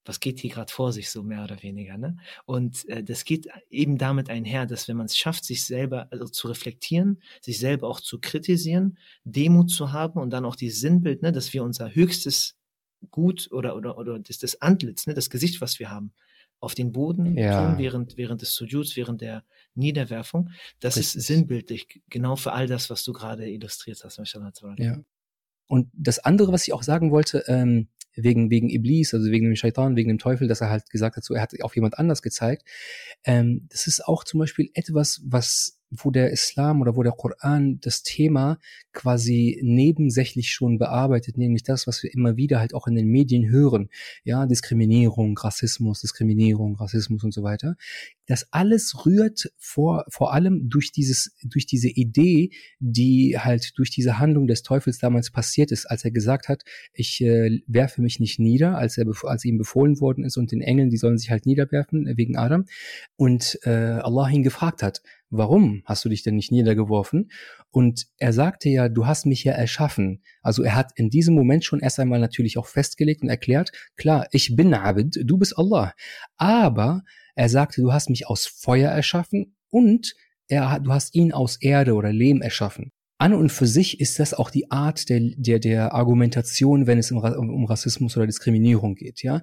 [0.06, 1.98] was geht hier gerade vor sich, so mehr oder weniger.
[1.98, 2.18] Ne?
[2.46, 6.26] Und äh, das geht eben damit einher, dass wenn man es schafft, sich selber also
[6.26, 11.22] zu reflektieren, sich selber auch zu kritisieren, Demut zu haben und dann auch dieses Sinnbild,
[11.22, 12.58] ne, dass wir unser höchstes
[13.10, 16.14] Gut oder, oder, oder das, das Antlitz, ne, das Gesicht, was wir haben,
[16.60, 17.70] auf den Boden ja.
[17.70, 20.52] tun, während, während des Sujuds, während der Niederwerfung.
[20.80, 21.16] Das Richtig.
[21.18, 24.22] ist sinnbildlich, genau für all das, was du gerade illustriert hast.
[24.78, 25.00] Ja.
[25.68, 29.56] Und das andere, was ich auch sagen wollte, ähm, wegen, wegen Iblis, also wegen dem
[29.56, 32.22] Shaitan, wegen dem Teufel, dass er halt gesagt hat, so er hat auf jemand anders
[32.22, 32.64] gezeigt.
[33.24, 37.80] Ähm, das ist auch zum Beispiel etwas, was wo der Islam oder wo der Koran
[37.82, 38.58] das Thema
[38.94, 43.50] quasi nebensächlich schon bearbeitet, nämlich das, was wir immer wieder halt auch in den Medien
[43.50, 43.90] hören.
[44.24, 47.76] Ja, Diskriminierung, Rassismus, Diskriminierung, Rassismus und so weiter.
[48.28, 54.20] das alles rührt vor, vor allem durch dieses, durch diese Idee, die halt durch diese
[54.20, 58.40] Handlung des Teufels damals passiert ist, als er gesagt hat, ich äh, werfe mich nicht
[58.40, 61.46] nieder, als er, als ihm befohlen worden ist und den Engeln, die sollen sich halt
[61.46, 62.66] niederwerfen äh, wegen Adam
[63.18, 65.02] und äh, Allah ihn gefragt hat,
[65.32, 67.32] warum hast du dich denn nicht niedergeworfen?
[67.72, 70.22] Und er sagte ja, du hast mich ja erschaffen.
[70.42, 74.28] Also er hat in diesem Moment schon erst einmal natürlich auch festgelegt und erklärt, klar,
[74.32, 75.94] ich bin Abid, du bist Allah.
[76.38, 77.04] Aber
[77.36, 80.14] er sagte, du hast mich aus Feuer erschaffen und
[80.48, 82.92] er, du hast ihn aus Erde oder Lehm erschaffen.
[83.18, 87.12] An und für sich ist das auch die Art der, der, der Argumentation, wenn es
[87.12, 89.42] um, um Rassismus oder Diskriminierung geht, ja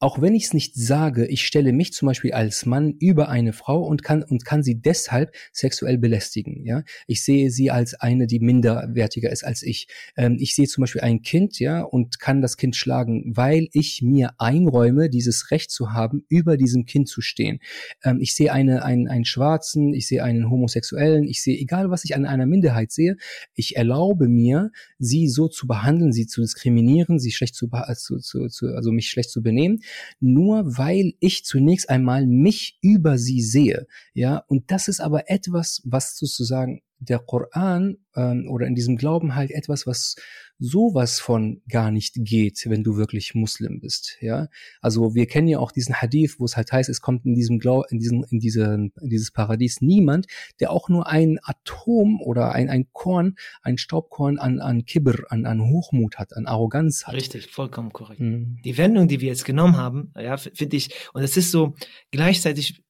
[0.00, 3.52] auch wenn ich es nicht sage, ich stelle mich zum Beispiel als Mann über eine
[3.52, 6.64] Frau und kann und kann sie deshalb sexuell belästigen.
[6.64, 9.88] Ja, ich sehe sie als eine, die minderwertiger ist als ich.
[10.16, 14.00] Ähm, ich sehe zum Beispiel ein Kind, ja, und kann das Kind schlagen, weil ich
[14.02, 17.58] mir einräume, dieses Recht zu haben, über diesem Kind zu stehen.
[18.04, 22.04] Ähm, ich sehe eine, einen, einen Schwarzen, ich sehe einen Homosexuellen, ich sehe, egal was
[22.04, 23.16] ich an einer Minderheit sehe,
[23.54, 24.70] ich erlaube mir,
[25.00, 29.08] sie so zu behandeln, sie zu diskriminieren, sie schlecht zu, zu, zu, zu also mich
[29.10, 29.80] schlecht zu benehmen
[30.20, 33.86] nur weil ich zunächst einmal mich über sie sehe.
[34.14, 39.34] Ja, und das ist aber etwas, was sozusagen der Koran ähm, oder in diesem Glauben
[39.34, 40.16] halt etwas, was
[40.58, 44.16] sowas von gar nicht geht, wenn du wirklich Muslim bist.
[44.20, 44.48] Ja,
[44.80, 47.58] also wir kennen ja auch diesen Hadith, wo es halt heißt, es kommt in diesem
[47.58, 50.26] Glau in diesem in diese in dieses Paradies niemand,
[50.58, 55.46] der auch nur ein Atom oder ein ein Korn, ein Staubkorn an an Kibr, an
[55.46, 57.14] an Hochmut hat, an Arroganz hat.
[57.14, 58.20] Richtig, vollkommen korrekt.
[58.20, 58.58] Mhm.
[58.64, 61.74] Die Wendung, die wir jetzt genommen haben, ja, finde ich, und es ist so
[62.10, 62.82] gleichzeitig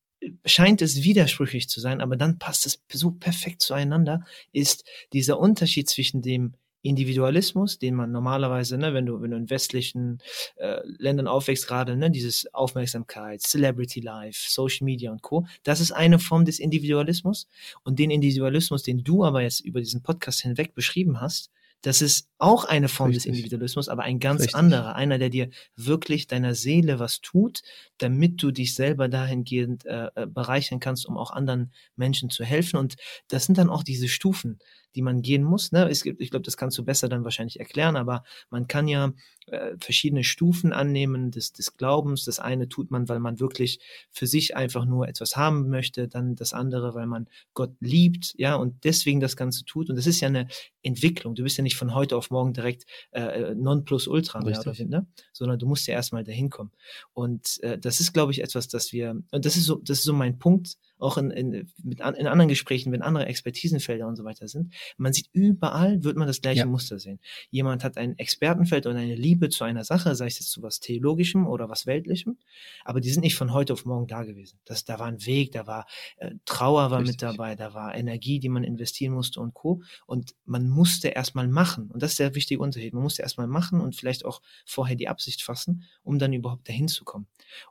[0.45, 5.89] scheint es widersprüchlich zu sein, aber dann passt es so perfekt zueinander, ist dieser Unterschied
[5.89, 10.19] zwischen dem Individualismus, den man normalerweise, ne, wenn du, wenn du in westlichen
[10.57, 15.93] äh, Ländern aufwächst, gerade, ne, dieses Aufmerksamkeit, Celebrity Life, Social Media und Co., das ist
[15.93, 17.49] eine Form des Individualismus.
[17.83, 21.51] Und den Individualismus, den du aber jetzt über diesen Podcast hinweg beschrieben hast,
[21.83, 23.25] das ist auch eine Form Richtig.
[23.25, 24.57] des Individualismus, aber ein ganz Richtig.
[24.57, 24.97] anderer.
[24.97, 27.63] Einer, der dir wirklich deiner Seele was tut,
[27.99, 32.79] damit du dich selber dahingehend äh, äh bereichern kannst, um auch anderen Menschen zu helfen.
[32.79, 32.97] Und
[33.29, 34.59] das sind dann auch diese Stufen
[34.95, 35.73] die man gehen muss.
[35.73, 35.89] Ne?
[35.89, 39.13] Es gibt, ich glaube, das kannst du besser dann wahrscheinlich erklären, aber man kann ja
[39.47, 42.25] äh, verschiedene Stufen annehmen des, des Glaubens.
[42.25, 43.81] Das eine tut man, weil man wirklich
[44.11, 48.57] für sich einfach nur etwas haben möchte, dann das andere, weil man Gott liebt, ja,
[48.57, 49.91] und deswegen das Ganze tut.
[49.91, 50.49] Und das ist ja eine
[50.83, 51.35] Entwicklung.
[51.35, 54.75] Du bist ja nicht von heute auf morgen direkt äh, non plus ultra, mehr oder
[54.85, 55.07] ne?
[55.33, 56.73] sondern du musst ja erstmal dahin kommen.
[57.13, 60.05] Und äh, das ist, glaube ich, etwas, das wir, und das ist so, das ist
[60.05, 64.25] so mein Punkt, auch in, in, mit in anderen Gesprächen, wenn andere Expertisenfelder und so
[64.25, 64.75] weiter sind.
[64.97, 66.67] Man sieht überall, wird man das gleiche ja.
[66.67, 67.21] Muster sehen.
[67.51, 70.81] Jemand hat ein Expertenfeld und eine Liebe zu einer Sache, sei es jetzt zu was
[70.81, 72.39] Theologischem oder was Weltlichem,
[72.85, 74.59] aber die sind nicht von heute auf morgen da gewesen.
[74.65, 75.87] Das, da war ein Weg, da war
[76.17, 77.15] äh, Trauer war Richtig.
[77.15, 79.83] mit dabei, da war Energie, die man investieren musste und Co.
[80.07, 81.91] Und man musste erstmal machen.
[81.91, 82.95] Und das ist der wichtige Unterschied.
[82.95, 86.89] Man musste erstmal machen und vielleicht auch vorher die Absicht fassen, um dann überhaupt dahin
[86.89, 87.27] zu kommen.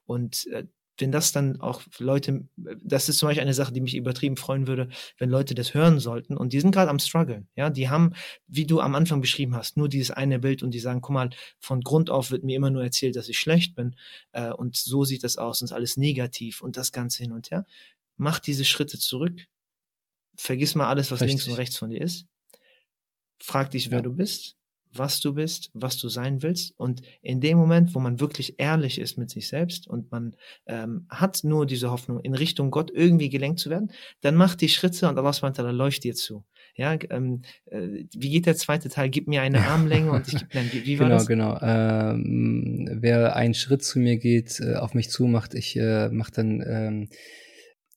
[0.05, 0.65] Und äh,
[0.97, 4.67] wenn das dann auch Leute, das ist zum Beispiel eine Sache, die mich übertrieben freuen
[4.67, 8.13] würde, wenn Leute das hören sollten und die sind gerade am struggeln, ja, die haben,
[8.47, 11.29] wie du am Anfang beschrieben hast, nur dieses eine Bild und die sagen, guck mal,
[11.59, 13.95] von Grund auf wird mir immer nur erzählt, dass ich schlecht bin
[14.31, 17.51] äh, und so sieht das aus und ist alles negativ und das Ganze hin und
[17.51, 17.65] her.
[18.17, 19.45] Mach diese Schritte zurück,
[20.35, 21.29] vergiss mal alles, was Richtig.
[21.29, 22.25] links und rechts von dir ist,
[23.39, 24.03] frag dich, wer ja.
[24.03, 24.56] du bist
[24.93, 26.73] was du bist, was du sein willst.
[26.77, 30.35] Und in dem Moment, wo man wirklich ehrlich ist mit sich selbst und man
[30.65, 34.69] ähm, hat nur diese Hoffnung, in Richtung Gott irgendwie gelenkt zu werden, dann macht die
[34.69, 36.45] Schritte und Allah SWT läuft dir zu.
[36.75, 39.09] Ja, ähm, äh, wie geht der zweite Teil?
[39.09, 41.27] Gib mir eine Armlänge und ich gebe dann, wie, wie war genau, das?
[41.27, 46.09] Genau, ähm, wer einen Schritt zu mir geht, äh, auf mich zu macht, ich äh,
[46.09, 47.09] mache dann ähm,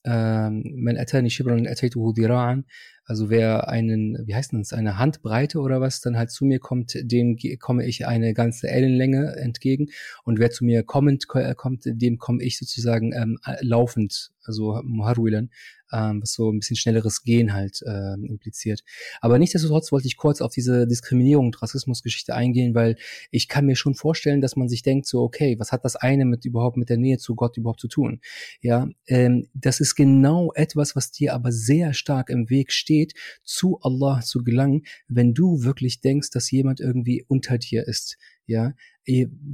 [0.04, 2.64] ähm, man atani shibran ataytuhu dira'an
[3.10, 6.96] also wer einen, wie heißt das, eine Handbreite oder was dann halt zu mir kommt,
[6.96, 9.88] dem komme ich eine ganze Ellenlänge entgegen.
[10.22, 15.50] Und wer zu mir kommend kommt, dem komme ich sozusagen ähm, laufend, also Muharwilan,
[15.92, 18.82] ähm, was so ein bisschen schnelleres Gehen halt äh, impliziert.
[19.20, 22.96] Aber nichtsdestotrotz wollte ich kurz auf diese Diskriminierung und Rassismusgeschichte eingehen, weil
[23.30, 26.24] ich kann mir schon vorstellen, dass man sich denkt, so, okay, was hat das eine
[26.24, 28.20] mit überhaupt mit der Nähe zu Gott überhaupt zu tun?
[28.60, 33.14] Ja, ähm, das ist genau etwas, was dir aber sehr stark im Weg steht,
[33.44, 38.16] zu Allah zu gelangen, wenn du wirklich denkst, dass jemand irgendwie unter dir ist.
[38.46, 38.74] Ja,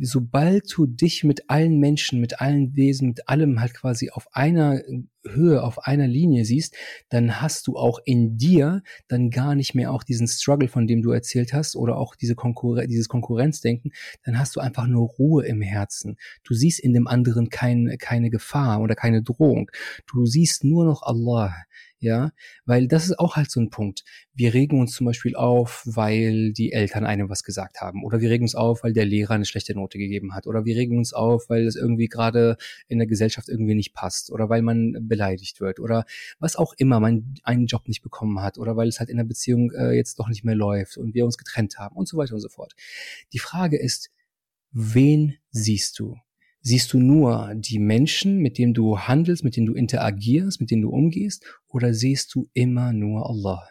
[0.01, 4.81] sobald du dich mit allen Menschen, mit allen Wesen, mit allem halt quasi auf einer
[5.25, 6.77] Höhe auf einer Linie siehst,
[7.09, 11.03] dann hast du auch in dir dann gar nicht mehr auch diesen Struggle, von dem
[11.03, 13.93] du erzählt hast, oder auch diese Konkurren dieses Konkurrenzdenken,
[14.25, 16.17] dann hast du einfach nur Ruhe im Herzen.
[16.45, 19.71] Du siehst in dem anderen kein, keine Gefahr oder keine Drohung.
[20.07, 21.55] Du siehst nur noch Allah
[21.99, 22.33] ja,
[22.67, 24.05] weil das ist auch halt so ein Punkt.
[24.35, 28.29] Wir regen uns zum Beispiel auf, weil die Eltern einem was gesagt haben, oder wir
[28.29, 31.15] regen uns auf, weil der Lehrer eine schlechte Note gegeben hat, oder wir regen uns
[31.15, 35.61] auf, weil es irgendwie gerade in der Gesellschaft irgendwie nicht passt, oder weil man beleidigt
[35.61, 36.05] wird, oder
[36.39, 39.25] was auch immer, man einen Job nicht bekommen hat, oder weil es halt in der
[39.25, 42.35] Beziehung äh, jetzt doch nicht mehr läuft und wir uns getrennt haben und so weiter
[42.35, 42.75] und so fort.
[43.33, 44.11] Die Frage ist,
[44.71, 46.17] wen siehst du?
[46.69, 50.83] Siehst du nur die Menschen, mit denen du handelst, mit denen du interagierst, mit denen
[50.83, 53.63] du umgehst, oder siehst du immer nur Allah?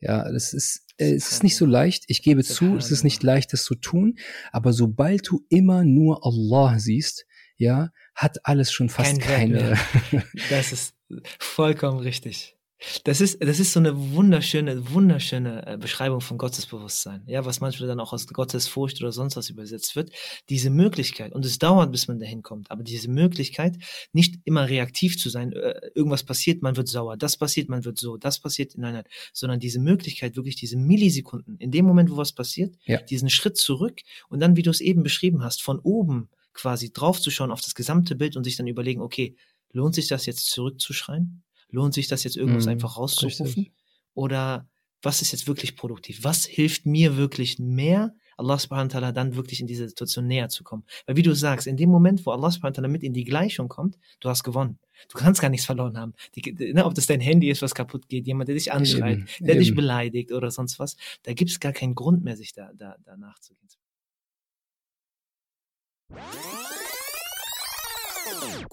[0.00, 2.04] Ja, das ist, äh, es ist nicht so leicht.
[2.06, 4.18] Ich gebe zu, es ist nicht leicht, das zu tun.
[4.50, 7.26] Aber sobald du immer nur Allah siehst,
[7.58, 9.76] ja, hat alles schon fast Kein keine.
[10.48, 10.94] das ist
[11.38, 12.57] vollkommen richtig.
[13.02, 17.24] Das ist, das ist so eine wunderschöne, wunderschöne äh, Beschreibung von Gottesbewusstsein.
[17.26, 20.12] Ja, was manchmal dann auch aus Gottesfurcht oder sonst was übersetzt wird.
[20.48, 23.76] Diese Möglichkeit, und es dauert, bis man dahin kommt, aber diese Möglichkeit,
[24.12, 27.98] nicht immer reaktiv zu sein, äh, irgendwas passiert, man wird sauer, das passiert, man wird
[27.98, 32.16] so, das passiert, nein, nein, sondern diese Möglichkeit, wirklich diese Millisekunden, in dem Moment, wo
[32.16, 32.98] was passiert, ja.
[32.98, 37.50] diesen Schritt zurück und dann, wie du es eben beschrieben hast, von oben quasi draufzuschauen
[37.50, 39.36] auf das gesamte Bild und sich dann überlegen, okay,
[39.72, 41.42] lohnt sich das jetzt zurückzuschreien?
[41.70, 43.46] Lohnt sich das jetzt irgendwas mhm, einfach rauszurufen?
[43.46, 43.72] Richtig.
[44.14, 44.68] Oder
[45.02, 46.20] was ist jetzt wirklich produktiv?
[46.22, 50.48] Was hilft mir wirklich mehr, Allah subhanahu wa ta'ala dann wirklich in diese Situation näher
[50.48, 50.84] zu kommen?
[51.06, 53.24] Weil wie du sagst, in dem Moment, wo Allah subhanahu wa ta'ala mit in die
[53.24, 54.78] Gleichung kommt, du hast gewonnen.
[55.08, 56.14] Du kannst gar nichts verloren haben.
[56.34, 59.28] Die, ne, ob das dein Handy ist, was kaputt geht, jemand, der dich anschreit, eben,
[59.40, 59.60] der eben.
[59.60, 62.96] dich beleidigt oder sonst was, da gibt es gar keinen Grund mehr, sich da, da,
[63.04, 63.68] da nachzugehen.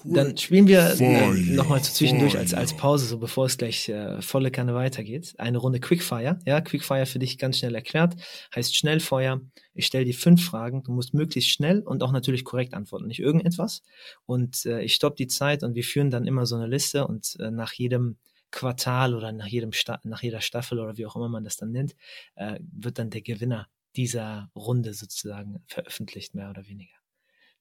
[0.04, 4.52] Dann spielen wir äh, nochmal zwischendurch als, als Pause, so bevor es gleich äh, volle
[4.52, 5.34] Kanne weitergeht.
[5.38, 6.40] Eine Runde Quickfire.
[6.46, 8.16] Ja, Quickfire für dich ganz schnell erklärt.
[8.56, 9.42] Heißt Schnellfeuer.
[9.74, 10.84] Ich stelle dir fünf Fragen.
[10.84, 13.82] Du musst möglichst schnell und auch natürlich korrekt antworten, nicht irgendetwas.
[14.26, 17.38] Und äh, ich stoppe die Zeit und wir führen dann immer so eine Liste und
[17.40, 18.18] äh, nach jedem
[18.52, 21.72] Quartal oder nach jedem Sta nach jeder Staffel oder wie auch immer man das dann
[21.72, 21.96] nennt,
[22.36, 26.96] äh, wird dann der Gewinner dieser Runde sozusagen veröffentlicht, mehr oder weniger.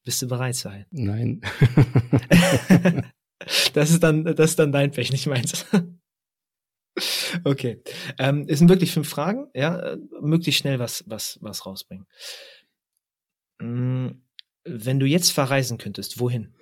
[0.05, 0.87] Bist du bereit, Sahil?
[0.91, 1.41] Nein.
[3.73, 5.65] das ist dann, das ist dann dein Pech, nicht meins.
[7.45, 7.83] okay.
[8.19, 12.07] Ähm, es sind wirklich fünf Fragen, ja, möglichst schnell was, was, was rausbringen.
[13.61, 14.23] Hm,
[14.65, 16.55] wenn du jetzt verreisen könntest, wohin?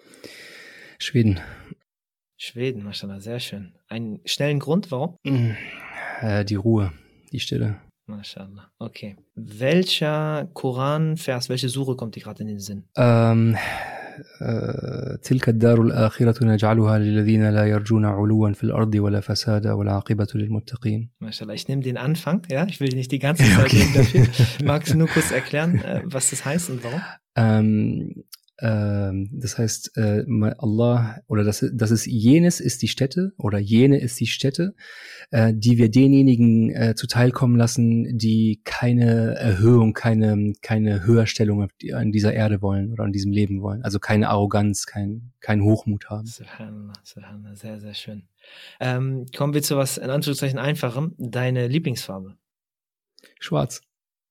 [0.98, 1.40] Schweden.
[2.36, 3.74] Schweden, Maschallah, sehr schön.
[3.88, 5.16] Einen schnellen Grund, warum?
[6.20, 6.92] Äh, die Ruhe,
[7.32, 7.80] die Stille.
[8.07, 8.69] MashaAllah.
[8.79, 9.17] Okay.
[9.35, 12.83] Welcher Koranvers, welche Suche kommt dir gerade in den Sinn?
[12.95, 13.57] Ähm,
[15.21, 21.09] تلك الدار الآخرة نجعلها للذين لا يرجون علوا في الأرض ولا فسادا والعاقبة للمتقين.
[21.19, 23.85] MashaAllah, ich nehme den Anfang, ja, ich will nicht die ganze Zeit okay.
[23.93, 24.27] dafür.
[24.65, 27.01] Magst du nur kurz erklären, äh, was das heißt und warum?
[27.35, 28.23] Ähm, ähm,
[28.58, 30.24] das heißt, äh,
[30.58, 34.74] Allah oder das, das ist jenes ist die Stätte oder jene ist die Stätte,
[35.30, 42.34] äh, die wir denjenigen äh, zuteilkommen lassen, die keine Erhöhung, keine keine Höherstellung an dieser
[42.34, 43.82] Erde wollen oder an diesem Leben wollen.
[43.82, 46.26] Also keine Arroganz, kein kein Hochmut haben.
[46.26, 48.28] Subhanallah, Subhanallah, sehr sehr schön.
[48.80, 51.14] Ähm, kommen wir zu was in Anführungszeichen einfachem.
[51.18, 52.36] Deine Lieblingsfarbe?
[53.40, 53.80] Schwarz.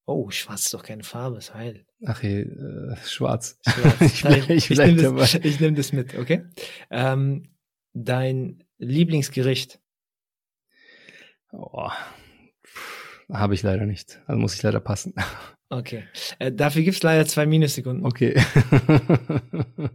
[0.05, 1.85] Oh, schwarz ist doch keine Farbe, ist heil.
[2.05, 3.59] Ach hey, äh, schwarz.
[3.67, 4.01] schwarz.
[4.01, 6.45] ich bleib, ich, ich nehme das, nehm das, mit, okay?
[6.89, 7.55] Ähm,
[7.93, 9.79] dein Lieblingsgericht?
[11.51, 11.89] Oh,
[13.31, 14.19] habe ich leider nicht.
[14.25, 15.13] Also muss ich leider passen.
[15.73, 16.03] Okay.
[16.37, 18.05] Äh, dafür gibt's leider zwei Minussekunden.
[18.05, 18.33] Okay.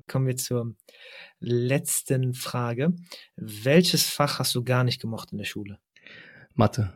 [0.09, 0.75] Kommen wir zur
[1.39, 2.95] letzten Frage.
[3.37, 5.79] Welches Fach hast du gar nicht gemocht in der Schule?
[6.55, 6.95] Mathe.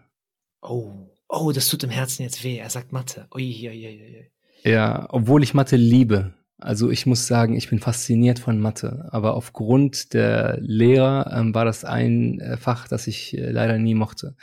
[0.62, 2.56] Oh, oh, das tut im Herzen jetzt weh.
[2.56, 3.28] Er sagt Mathe.
[3.34, 4.32] Ui, ui, ui, ui.
[4.64, 6.34] Ja, obwohl ich Mathe liebe.
[6.58, 9.08] Also ich muss sagen, ich bin fasziniert von Mathe.
[9.10, 13.94] Aber aufgrund der Lehrer ähm, war das ein äh, Fach, das ich äh, leider nie
[13.94, 14.36] mochte.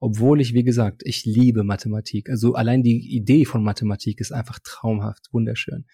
[0.00, 2.30] Obwohl ich, wie gesagt, ich liebe Mathematik.
[2.30, 5.86] Also allein die Idee von Mathematik ist einfach traumhaft, wunderschön.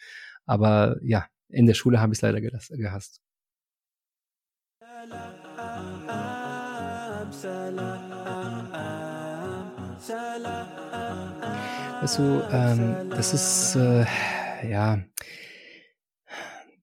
[0.46, 3.20] Aber ja, in der Schule habe ich es leider gehasst.
[12.04, 12.18] Weißt
[12.52, 14.04] ähm, das ist, äh,
[14.68, 14.98] ja,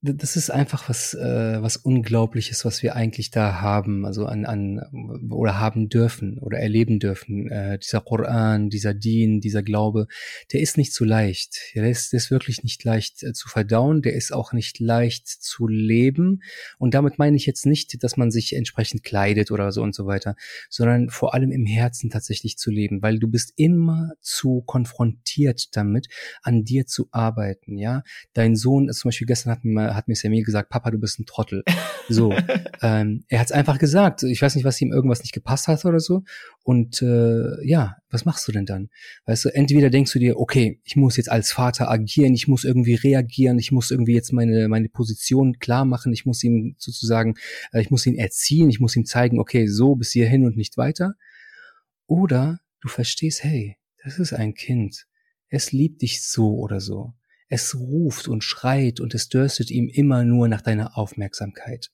[0.04, 4.82] das ist einfach was, äh, was Unglaubliches, was wir eigentlich da haben, also an, an
[5.30, 7.48] oder haben dürfen oder erleben dürfen.
[7.52, 10.08] Äh, dieser Koran, dieser Dien, dieser Glaube,
[10.52, 11.56] der ist nicht so leicht.
[11.76, 15.28] Der ist, der ist wirklich nicht leicht äh, zu verdauen, der ist auch nicht leicht
[15.28, 16.42] zu leben.
[16.80, 20.08] Und damit meine ich jetzt nicht, dass man sich entsprechend kleidet oder so und so
[20.08, 20.36] weiter,
[20.72, 26.08] sondern vor allem im Herzen tatsächlich zu leben, weil du bist immer zu konfrontiert damit,
[26.42, 27.78] an dir zu arbeiten.
[27.78, 28.02] Ja,
[28.34, 31.20] dein Sohn ist zum Beispiel gestern hat mir hat mir Samir gesagt, Papa, du bist
[31.20, 31.64] ein Trottel.
[32.10, 32.34] So,
[32.82, 34.24] ähm, er hat es einfach gesagt.
[34.24, 36.24] Ich weiß nicht, was ihm irgendwas nicht gepasst hat oder so.
[36.64, 38.90] Und äh, ja, was machst du denn dann?
[39.26, 42.64] Weißt du, entweder denkst du dir, okay, ich muss jetzt als Vater agieren, ich muss
[42.64, 47.36] irgendwie reagieren, ich muss irgendwie jetzt meine meine Position klar machen, ich muss ihm sozusagen,
[47.72, 50.78] äh, ich muss ihn erziehen, ich muss ihm zeigen, okay, so bis hierhin und nicht
[50.78, 51.16] weiter.
[52.08, 55.06] Oder du verstehst, hey, das ist ein Kind.
[55.50, 57.14] Es liebt dich so oder so.
[57.54, 61.92] Es ruft und schreit und es dürstet ihm immer nur nach deiner Aufmerksamkeit.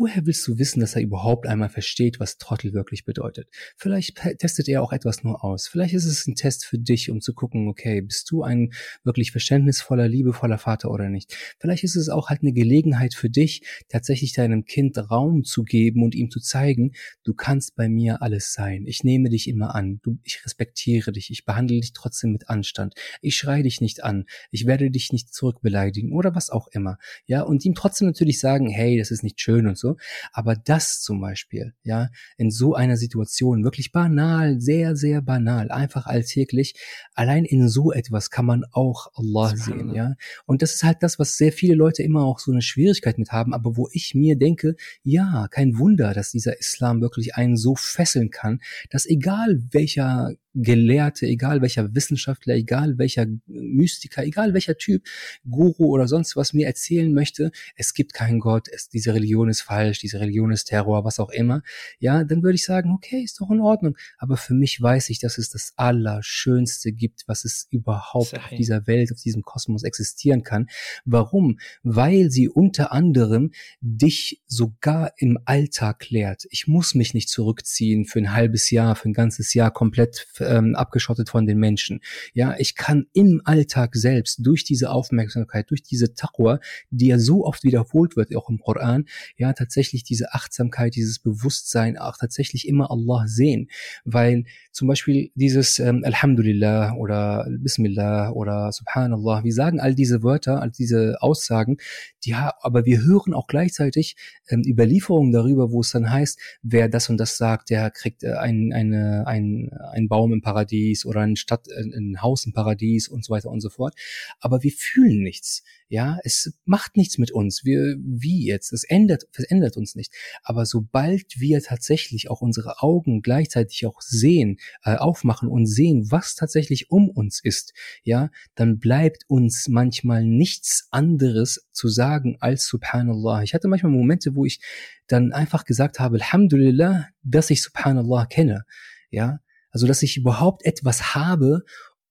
[0.00, 3.48] Woher willst du wissen, dass er überhaupt einmal versteht, was Trottel wirklich bedeutet?
[3.76, 5.66] Vielleicht testet er auch etwas nur aus.
[5.66, 8.70] Vielleicht ist es ein Test für dich, um zu gucken, okay, bist du ein
[9.02, 11.34] wirklich verständnisvoller, liebevoller Vater oder nicht?
[11.58, 16.04] Vielleicht ist es auch halt eine Gelegenheit für dich, tatsächlich deinem Kind Raum zu geben
[16.04, 16.92] und ihm zu zeigen,
[17.24, 18.84] du kannst bei mir alles sein.
[18.86, 19.98] Ich nehme dich immer an.
[20.04, 21.28] Du, ich respektiere dich.
[21.30, 22.94] Ich behandle dich trotzdem mit Anstand.
[23.20, 24.26] Ich schreie dich nicht an.
[24.52, 26.98] Ich werde dich nicht zurückbeleidigen oder was auch immer.
[27.26, 29.96] Ja, und ihm trotzdem natürlich sagen, hey, das ist nicht schön und so so.
[30.32, 36.06] Aber das zum Beispiel, ja, in so einer Situation, wirklich banal, sehr, sehr banal, einfach
[36.06, 36.74] alltäglich,
[37.14, 40.14] allein in so etwas kann man auch Allah sehen, ja.
[40.46, 43.32] Und das ist halt das, was sehr viele Leute immer auch so eine Schwierigkeit mit
[43.32, 47.74] haben, aber wo ich mir denke, ja, kein Wunder, dass dieser Islam wirklich einen so
[47.74, 48.60] fesseln kann,
[48.90, 55.06] dass egal welcher Gelehrte, egal welcher Wissenschaftler, egal welcher Mystiker, egal welcher Typ,
[55.48, 59.62] Guru oder sonst was mir erzählen möchte, es gibt keinen Gott, es, diese Religion ist
[59.62, 61.62] falsch, diese Religion ist Terror, was auch immer,
[61.98, 63.96] ja, dann würde ich sagen, okay, ist doch in Ordnung.
[64.18, 68.38] Aber für mich weiß ich, dass es das Allerschönste gibt, was es überhaupt Sei.
[68.38, 70.68] auf dieser Welt, auf diesem Kosmos existieren kann.
[71.04, 71.58] Warum?
[71.82, 76.46] Weil sie unter anderem dich sogar im Alltag lehrt.
[76.50, 80.74] Ich muss mich nicht zurückziehen für ein halbes Jahr, für ein ganzes Jahr komplett ähm,
[80.74, 82.00] abgeschottet von den Menschen.
[82.34, 86.60] Ja, ich kann im Alltag selbst durch diese Aufmerksamkeit, durch diese Taqwa,
[86.90, 89.06] die ja so oft wiederholt wird, auch im Koran,
[89.36, 93.68] ja, tatsächlich diese Achtsamkeit, dieses Bewusstsein auch tatsächlich immer Allah sehen.
[94.04, 100.62] Weil zum Beispiel dieses ähm, Alhamdulillah oder Bismillah oder Subhanallah, wir sagen all diese Wörter,
[100.62, 101.76] all diese Aussagen,
[102.24, 104.16] ja, aber wir hören auch gleichzeitig
[104.48, 108.32] ähm, Überlieferungen darüber, wo es dann heißt, wer das und das sagt, der kriegt äh,
[108.32, 113.08] ein, eine, ein, ein Baum im Paradies oder ein Stadt, äh, ein Haus im Paradies
[113.08, 113.94] und so weiter und so fort.
[114.40, 115.62] Aber wir fühlen nichts.
[115.90, 117.64] Ja, es macht nichts mit uns.
[117.64, 118.72] Wir, wie jetzt?
[118.74, 120.12] Es ändert, es ändert uns nicht.
[120.42, 126.34] Aber sobald wir tatsächlich auch unsere Augen gleichzeitig auch sehen, äh, aufmachen und sehen, was
[126.34, 127.72] tatsächlich um uns ist,
[128.02, 133.42] ja, dann bleibt uns manchmal nichts anderes zu sagen als Subhanallah.
[133.42, 134.60] Ich hatte manchmal Momente, wo ich
[135.06, 138.64] dann einfach gesagt habe, Alhamdulillah, dass ich Subhanallah kenne.
[139.10, 141.64] Ja, also dass ich überhaupt etwas habe,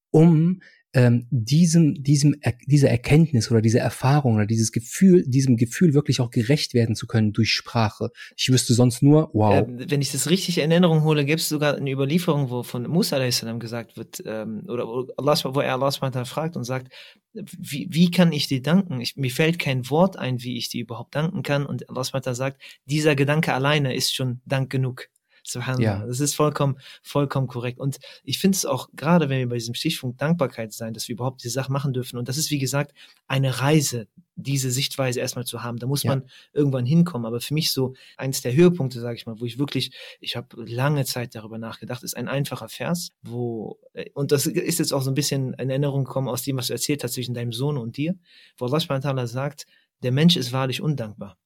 [0.10, 0.62] um
[0.94, 2.36] ähm, diesem, diesem,
[2.66, 7.08] dieser Erkenntnis oder dieser Erfahrung oder dieses Gefühl, diesem Gefühl wirklich auch gerecht werden zu
[7.08, 8.10] können durch Sprache.
[8.36, 9.68] Ich wüsste sonst nur, wow.
[9.68, 12.88] Äh, wenn ich das richtig in Erinnerung hole, gibt es sogar eine Überlieferung, wo von
[12.88, 13.46] Musa a.s.
[13.60, 14.86] gesagt wird, ähm, oder
[15.18, 16.92] Allah, wo er Allah fragt und sagt,
[17.34, 19.02] wie, wie kann ich dir danken?
[19.02, 21.66] Ich, mir fällt kein Wort ein, wie ich dir überhaupt danken kann.
[21.66, 25.10] Und Allah sagt, dieser Gedanke alleine ist schon Dank genug.
[25.50, 26.00] Subhanallah.
[26.00, 26.06] Ja.
[26.06, 27.80] Das ist vollkommen, vollkommen korrekt.
[27.80, 31.14] Und ich finde es auch, gerade wenn wir bei diesem Stichpunkt Dankbarkeit sein, dass wir
[31.14, 32.18] überhaupt diese Sache machen dürfen.
[32.18, 32.94] Und das ist, wie gesagt,
[33.28, 35.80] eine Reise, diese Sichtweise erstmal zu haben.
[35.80, 36.12] Da muss ja.
[36.12, 37.26] man irgendwann hinkommen.
[37.26, 40.64] Aber für mich so eins der Höhepunkte, sage ich mal, wo ich wirklich, ich habe
[40.66, 45.02] lange Zeit darüber nachgedacht, ist ein einfacher Vers, wo, äh, und das ist jetzt auch
[45.02, 47.78] so ein bisschen in Erinnerung gekommen aus dem, was du erzählt hast zwischen deinem Sohn
[47.78, 48.16] und dir,
[48.58, 49.66] wo Allah sagt,
[50.04, 51.38] der Mensch ist wahrlich undankbar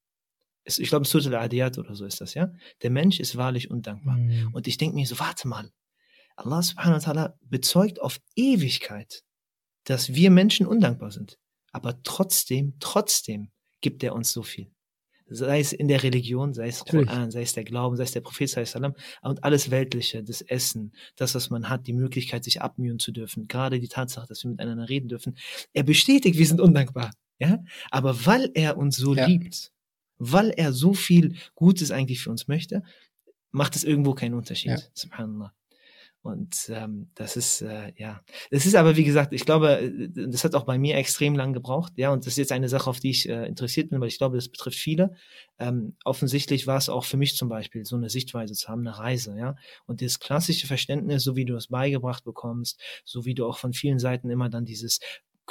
[0.80, 2.52] ich glaube, Surah al-Adiyat oder so ist das, ja?
[2.82, 4.18] Der Mensch ist wahrlich undankbar.
[4.18, 4.54] Mhm.
[4.54, 5.72] Und ich denke mir so, warte mal.
[6.36, 9.24] Allah subhanahu wa ta'ala bezeugt auf Ewigkeit,
[9.84, 11.38] dass wir Menschen undankbar sind.
[11.72, 13.52] Aber trotzdem, trotzdem
[13.82, 14.72] gibt er uns so viel.
[15.34, 18.20] Sei es in der Religion, sei es Koran, sei es der Glauben, sei es der
[18.20, 23.00] Prophet sallam, und alles Weltliche, das Essen, das, was man hat, die Möglichkeit, sich abmühen
[23.00, 25.38] zu dürfen, gerade die Tatsache, dass wir miteinander reden dürfen.
[25.72, 27.12] Er bestätigt, wir sind undankbar.
[27.40, 27.64] Ja?
[27.92, 29.26] Aber weil er uns so ja.
[29.26, 29.72] liebt,
[30.24, 32.84] weil er so viel Gutes eigentlich für uns möchte,
[33.50, 34.72] macht es irgendwo keinen Unterschied.
[34.72, 34.78] Ja.
[34.94, 35.52] Subhanallah.
[36.24, 40.44] Und ähm, das ist, äh, ja, das ist aber, wie gesagt, ich glaube, äh, das
[40.44, 43.00] hat auch bei mir extrem lang gebraucht, ja, und das ist jetzt eine Sache, auf
[43.00, 45.16] die ich äh, interessiert bin, weil ich glaube, das betrifft viele.
[45.58, 49.00] Ähm, offensichtlich war es auch für mich zum Beispiel, so eine Sichtweise zu haben, eine
[49.00, 49.56] Reise, ja.
[49.88, 53.74] Und das klassische Verständnis, so wie du es beigebracht bekommst, so wie du auch von
[53.74, 55.00] vielen Seiten immer dann dieses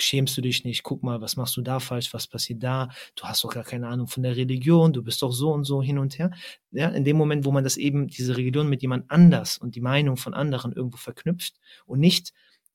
[0.02, 3.24] schämst du dich nicht, guck mal, was machst du da falsch, was passiert da, du
[3.24, 5.98] hast doch gar keine Ahnung von der Religion, du bist doch so und so hin
[5.98, 6.30] und her.
[6.70, 9.80] Ja, in dem Moment, wo man das eben, diese Religion mit jemand anders und die
[9.80, 12.32] Meinung von anderen irgendwo verknüpft und nicht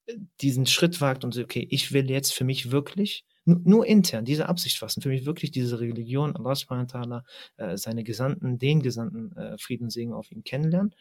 [0.07, 4.25] äh, diesen Schritt wagt und so, okay, ich will jetzt für mich wirklich nur intern
[4.25, 7.23] diese Absicht fassen, für mich wirklich diese Religion, Allah subhanahu wa ta'ala,
[7.57, 10.95] äh, seine Gesandten, den Gesandten äh, Frieden und Segen auf ihn kennenlernen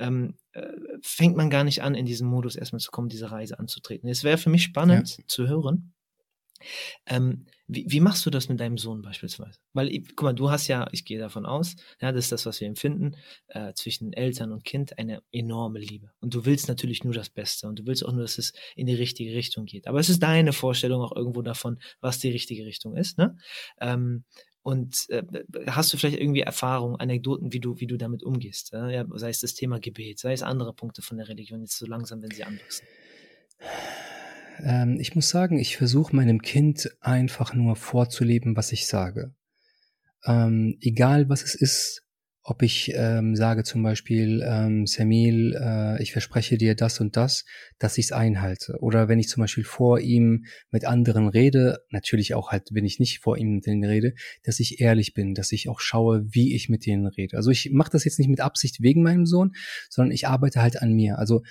[0.00, 0.66] ähm, äh,
[1.02, 4.08] fängt man gar nicht an, in diesen Modus erstmal zu kommen, diese Reise anzutreten.
[4.08, 5.24] Es wäre für mich spannend ja.
[5.28, 5.92] zu hören.
[7.06, 9.58] Ähm, wie, wie, machst du das mit deinem Sohn beispielsweise?
[9.72, 12.60] Weil, guck mal, du hast ja, ich gehe davon aus, ja, das ist das, was
[12.60, 13.16] wir empfinden,
[13.48, 16.10] äh, zwischen Eltern und Kind, eine enorme Liebe.
[16.20, 18.86] Und du willst natürlich nur das Beste und du willst auch nur, dass es in
[18.86, 19.86] die richtige Richtung geht.
[19.86, 23.16] Aber es ist deine Vorstellung auch irgendwo davon, was die richtige Richtung ist.
[23.16, 23.38] Ne?
[23.80, 24.24] Ähm,
[24.62, 25.22] und äh,
[25.66, 28.72] hast du vielleicht irgendwie Erfahrungen, Anekdoten, wie du, wie du damit umgehst?
[28.72, 31.86] Ja, sei es das Thema Gebet, sei es andere Punkte von der Religion, jetzt so
[31.86, 32.86] langsam, wenn sie anwachsen.
[34.62, 39.34] Ähm, ich muss sagen, ich versuche meinem Kind einfach nur vorzuleben, was ich sage.
[40.24, 42.02] Ähm, egal was es ist,
[42.42, 47.44] ob ich ähm, sage zum Beispiel, ähm, Samil, äh, ich verspreche dir das und das,
[47.78, 48.78] dass ich es einhalte.
[48.80, 52.98] Oder wenn ich zum Beispiel vor ihm mit anderen rede, natürlich auch halt, wenn ich
[52.98, 56.54] nicht vor ihm mit denen rede, dass ich ehrlich bin, dass ich auch schaue, wie
[56.54, 57.36] ich mit denen rede.
[57.36, 59.52] Also ich mache das jetzt nicht mit Absicht wegen meinem Sohn,
[59.90, 61.18] sondern ich arbeite halt an mir.
[61.18, 61.42] Also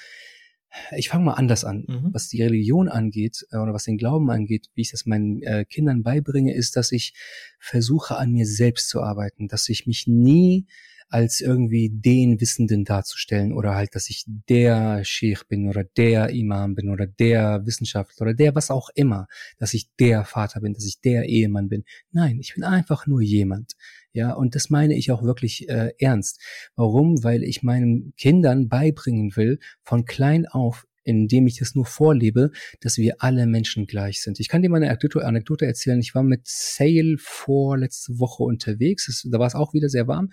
[0.96, 1.86] ich fange mal anders an.
[1.88, 2.10] Mhm.
[2.14, 5.66] Was die Religion angeht äh, oder was den Glauben angeht, wie ich das meinen äh,
[5.66, 7.14] Kindern beibringe, ist, dass ich
[7.60, 10.68] versuche an mir selbst zu arbeiten, dass ich mich nie
[11.10, 16.76] als irgendwie den Wissenden darzustellen oder halt, dass ich der Sheikh bin oder der Imam
[16.76, 20.86] bin oder der Wissenschaftler oder der was auch immer, dass ich der Vater bin, dass
[20.86, 21.84] ich der Ehemann bin.
[22.12, 23.74] Nein, ich bin einfach nur jemand.
[24.14, 26.42] Ja, und das meine ich auch wirklich äh, ernst.
[26.76, 27.24] Warum?
[27.24, 32.52] Weil ich meinen Kindern beibringen will, von klein auf indem ich das nur vorlebe,
[32.82, 34.40] dass wir alle Menschen gleich sind.
[34.40, 36.00] Ich kann dir mal eine Anekdote, erzählen.
[36.00, 39.08] Ich war mit Sale vor letzte Woche unterwegs.
[39.08, 40.30] Es, da war es auch wieder sehr warm.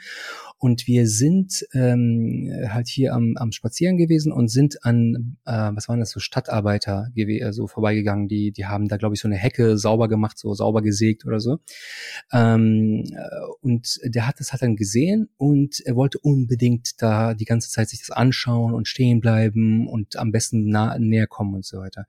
[0.58, 5.88] Und wir sind ähm, halt hier am, am Spazieren gewesen und sind an, äh, was
[5.88, 8.28] waren das, so Stadtarbeiter so also vorbeigegangen.
[8.28, 11.40] Die, die haben da, glaube ich, so eine Hecke sauber gemacht, so sauber gesägt oder
[11.40, 11.58] so.
[12.32, 17.44] Ähm, äh, und der hat das halt dann gesehen und er wollte unbedingt da die
[17.46, 21.64] ganze Zeit sich das anschauen und stehen bleiben und am besten nah, näher kommen und
[21.64, 22.06] so weiter.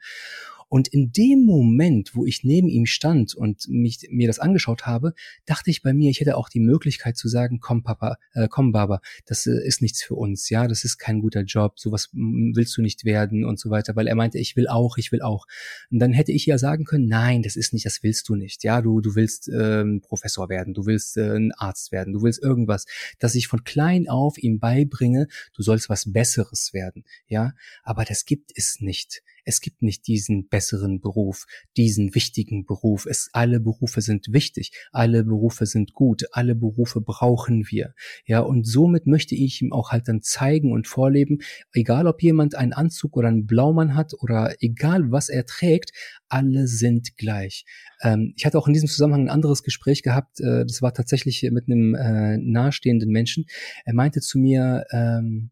[0.70, 5.13] Und in dem Moment, wo ich neben ihm stand und mich, mir das angeschaut habe,
[5.45, 8.72] dachte ich bei mir, ich hätte auch die Möglichkeit zu sagen, komm Papa, äh, komm
[8.72, 12.76] Baba, das äh, ist nichts für uns, ja, das ist kein guter Job, sowas willst
[12.78, 15.45] du nicht werden und so weiter, weil er meinte, ich will auch, ich will auch.
[15.89, 18.63] Und dann hätte ich ja sagen können, nein, das ist nicht, das willst du nicht,
[18.63, 22.43] ja, du, du willst ähm, Professor werden, du willst äh, ein Arzt werden, du willst
[22.43, 22.86] irgendwas,
[23.20, 27.53] dass ich von klein auf ihm beibringe, du sollst was Besseres werden, ja,
[27.84, 29.24] aber das gibt es nicht.
[29.47, 31.45] Es gibt nicht diesen besseren Beruf,
[31.77, 33.05] diesen wichtigen Beruf.
[33.05, 37.93] Es, alle Berufe sind wichtig, alle Berufe sind gut, alle Berufe brauchen wir.
[38.25, 41.37] Ja, und somit möchte ich ihm auch halt dann zeigen und vorleben,
[41.71, 45.91] egal ob jemand einen Anzug oder einen Blaumann hat oder egal was er trägt,
[46.27, 47.63] alle sind gleich.
[48.01, 51.47] Ähm, ich hatte auch in diesem Zusammenhang ein anderes Gespräch gehabt, äh, das war tatsächlich
[51.51, 53.45] mit einem äh, nahestehenden Menschen.
[53.85, 55.51] Er meinte zu mir, ähm,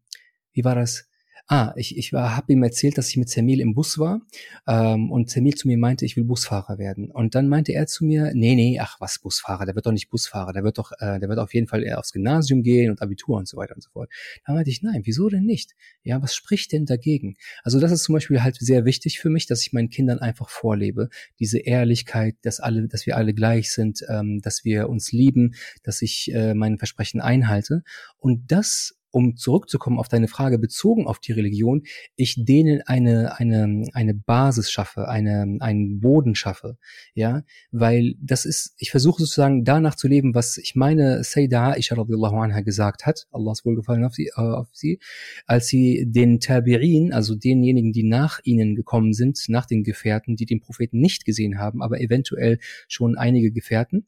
[0.52, 1.08] wie war das?
[1.48, 4.20] Ah, ich, ich habe ihm erzählt, dass ich mit Semil im Bus war
[4.66, 7.12] ähm, und Semil zu mir meinte, ich will Busfahrer werden.
[7.12, 10.10] Und dann meinte er zu mir, nee, nee, ach was Busfahrer, der wird doch nicht
[10.10, 13.00] Busfahrer, der wird doch, äh, der wird auf jeden Fall eher aufs Gymnasium gehen und
[13.00, 14.10] Abitur und so weiter und so fort.
[14.44, 15.76] Da meinte ich, nein, wieso denn nicht?
[16.02, 17.36] Ja, was spricht denn dagegen?
[17.62, 20.48] Also das ist zum Beispiel halt sehr wichtig für mich, dass ich meinen Kindern einfach
[20.48, 25.54] vorlebe, diese Ehrlichkeit, dass alle, dass wir alle gleich sind, ähm, dass wir uns lieben,
[25.84, 27.84] dass ich äh, mein Versprechen einhalte.
[28.18, 31.84] Und das um zurückzukommen auf deine Frage bezogen auf die Religion,
[32.16, 36.76] ich denen eine, eine, eine Basis schaffe, eine, einen Boden schaffe,
[37.14, 41.94] ja, weil das ist, ich versuche sozusagen danach zu leben, was ich meine Sayyidah Aisha
[41.94, 44.98] radiallahu anha gesagt hat, Allahs Wohlgefallen auf sie, äh, auf sie,
[45.46, 50.44] als sie den Tabi'in, also denjenigen, die nach ihnen gekommen sind, nach den Gefährten, die
[50.44, 54.04] den Propheten nicht gesehen haben, aber eventuell schon einige Gefährten,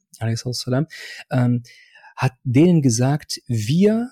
[1.31, 1.63] ähm,
[2.15, 4.11] hat denen gesagt, wir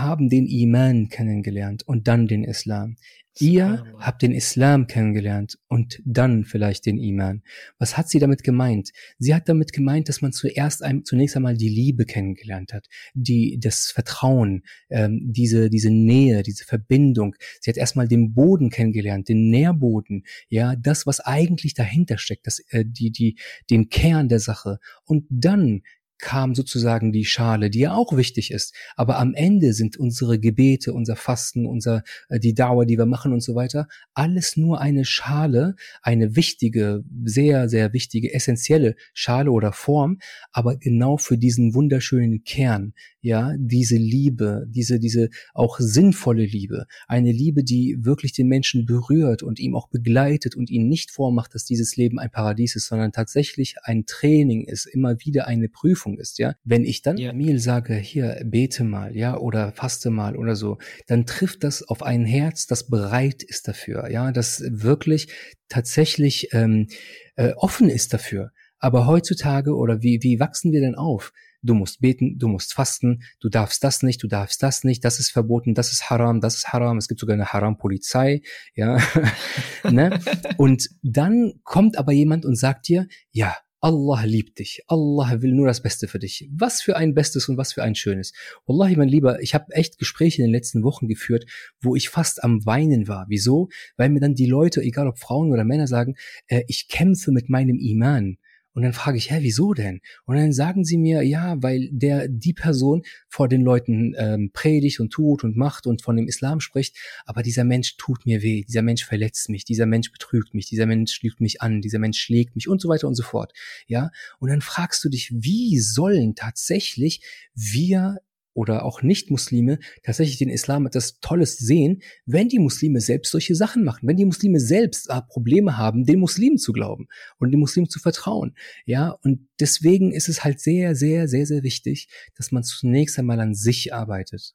[0.00, 2.96] haben den Iman kennengelernt und dann den Islam.
[3.40, 7.42] Ihr habt den Islam kennengelernt und dann vielleicht den Iman.
[7.78, 8.90] Was hat sie damit gemeint?
[9.18, 13.58] Sie hat damit gemeint, dass man zuerst ein, zunächst einmal die Liebe kennengelernt hat, die
[13.58, 17.34] das Vertrauen, ähm, diese diese Nähe, diese Verbindung.
[17.60, 22.58] Sie hat erstmal den Boden kennengelernt, den Nährboden, ja, das was eigentlich dahinter steckt, das
[22.68, 23.38] äh, die die
[23.70, 24.78] den Kern der Sache.
[25.06, 25.80] Und dann
[26.22, 28.74] kam sozusagen die Schale, die ja auch wichtig ist.
[28.96, 33.32] Aber am Ende sind unsere Gebete, unser Fasten, unser, äh, die Dauer, die wir machen
[33.32, 39.72] und so weiter, alles nur eine Schale, eine wichtige, sehr, sehr wichtige, essentielle Schale oder
[39.72, 40.18] Form,
[40.52, 47.32] aber genau für diesen wunderschönen Kern, ja, diese Liebe, diese, diese auch sinnvolle Liebe, eine
[47.32, 51.64] Liebe, die wirklich den Menschen berührt und ihm auch begleitet und ihn nicht vormacht, dass
[51.64, 56.38] dieses Leben ein Paradies ist, sondern tatsächlich ein Training ist, immer wieder eine Prüfung ist,
[56.38, 56.54] ja.
[56.64, 57.30] Wenn ich dann ja.
[57.30, 62.02] Emil sage, hier, bete mal, ja, oder faste mal oder so, dann trifft das auf
[62.02, 65.28] ein Herz, das bereit ist dafür, ja, das wirklich
[65.68, 66.88] tatsächlich ähm,
[67.36, 68.52] äh, offen ist dafür.
[68.78, 71.32] Aber heutzutage oder wie, wie wachsen wir denn auf?
[71.62, 75.18] du musst beten, du musst fasten, du darfst das nicht, du darfst das nicht, das
[75.18, 78.42] ist verboten, das ist haram, das ist haram, es gibt sogar eine Haram-Polizei,
[78.74, 78.98] ja.
[79.90, 80.20] ne?
[80.56, 84.84] Und dann kommt aber jemand und sagt dir, ja, Allah liebt dich.
[84.86, 86.48] Allah will nur das Beste für dich.
[86.52, 88.32] Was für ein Bestes und was für ein Schönes.
[88.64, 91.46] Wallahi, mein Lieber, ich habe echt Gespräche in den letzten Wochen geführt,
[91.80, 93.26] wo ich fast am Weinen war.
[93.28, 93.70] Wieso?
[93.96, 96.14] Weil mir dann die Leute, egal ob Frauen oder Männer, sagen,
[96.46, 98.36] äh, ich kämpfe mit meinem Iman.
[98.74, 100.00] Und dann frage ich, hä, wieso denn?
[100.24, 105.00] Und dann sagen sie mir, ja, weil der die Person vor den Leuten ähm, predigt
[105.00, 106.96] und tut und macht und von dem Islam spricht,
[107.26, 110.86] aber dieser Mensch tut mir weh, dieser Mensch verletzt mich, dieser Mensch betrügt mich, dieser
[110.86, 113.52] Mensch lügt mich an, dieser Mensch schlägt mich und so weiter und so fort.
[113.86, 117.22] Ja, und dann fragst du dich, wie sollen tatsächlich
[117.54, 118.18] wir
[118.54, 123.84] oder auch Nicht-Muslime tatsächlich den Islam etwas Tolles sehen, wenn die Muslime selbst solche Sachen
[123.84, 127.88] machen, wenn die Muslime selbst äh, Probleme haben, den Muslimen zu glauben und den Muslimen
[127.88, 128.54] zu vertrauen.
[128.84, 133.40] Ja, und deswegen ist es halt sehr, sehr, sehr, sehr wichtig, dass man zunächst einmal
[133.40, 134.54] an sich arbeitet.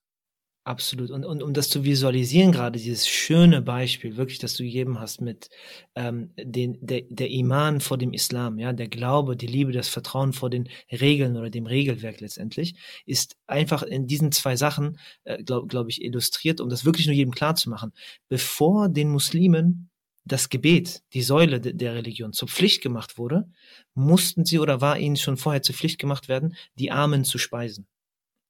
[0.67, 1.11] Absolut.
[1.11, 5.21] Und, und um das zu visualisieren, gerade dieses schöne Beispiel, wirklich, das du gegeben hast
[5.21, 5.49] mit
[5.95, 10.33] ähm, den, der, der Iman vor dem Islam, ja, der Glaube, die Liebe, das Vertrauen
[10.33, 15.67] vor den Regeln oder dem Regelwerk letztendlich, ist einfach in diesen zwei Sachen, äh, glaube
[15.67, 17.93] glaub ich, illustriert, um das wirklich nur jedem klar zu machen.
[18.27, 19.89] Bevor den Muslimen
[20.25, 23.49] das Gebet, die Säule de der Religion, zur Pflicht gemacht wurde,
[23.93, 27.87] mussten sie oder war ihnen schon vorher zur Pflicht gemacht werden, die Armen zu speisen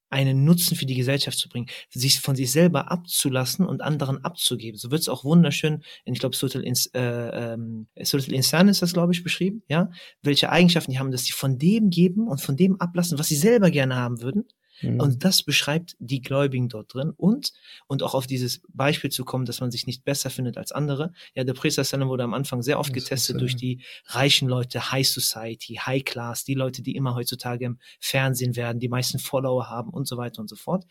[0.09, 4.77] einen Nutzen für die Gesellschaft zu bringen, sich von sich selber abzulassen und anderen abzugeben.
[4.77, 8.93] So wird es auch wunderschön, in, ich glaube, Sutil Ins, äh, ähm, Insan ist das,
[8.93, 9.89] glaube ich, beschrieben, ja,
[10.21, 13.35] welche Eigenschaften die haben, dass sie von dem geben und von dem ablassen, was sie
[13.35, 14.45] selber gerne haben würden,
[14.82, 14.99] Mhm.
[14.99, 17.53] Und das beschreibt die Gläubigen dort drin und,
[17.88, 21.13] und auch auf dieses Beispiel zu kommen, dass man sich nicht besser findet als andere.
[21.36, 25.07] Ja, der Priester Salem wurde am Anfang sehr oft getestet durch die reichen Leute, High
[25.07, 29.89] Society, High Class, die Leute, die immer heutzutage im Fernsehen werden, die meisten Follower haben
[29.89, 30.86] und so weiter und so fort,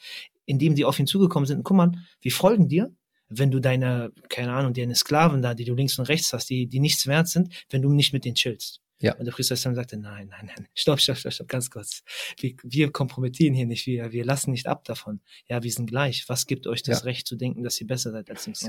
[0.45, 1.63] indem die auf ihn zugekommen sind.
[1.65, 2.95] Guck mal, wir folgen dir,
[3.29, 6.67] wenn du deine, keine Ahnung, deine Sklaven da, die du links und rechts hast, die,
[6.67, 8.81] die nichts wert sind, wenn du nicht mit denen chillst.
[9.01, 9.15] Ja.
[9.17, 12.03] Und der Priester Sam sagte, nein, nein, nein, stopp, stopp, stopp, stopp, ganz kurz.
[12.39, 15.21] Wir, wir kompromittieren hier nicht, wir, wir lassen nicht ab davon.
[15.49, 16.29] Ja, wir sind gleich.
[16.29, 17.05] Was gibt euch das ja.
[17.05, 18.67] Recht zu denken, dass ihr besser seid als links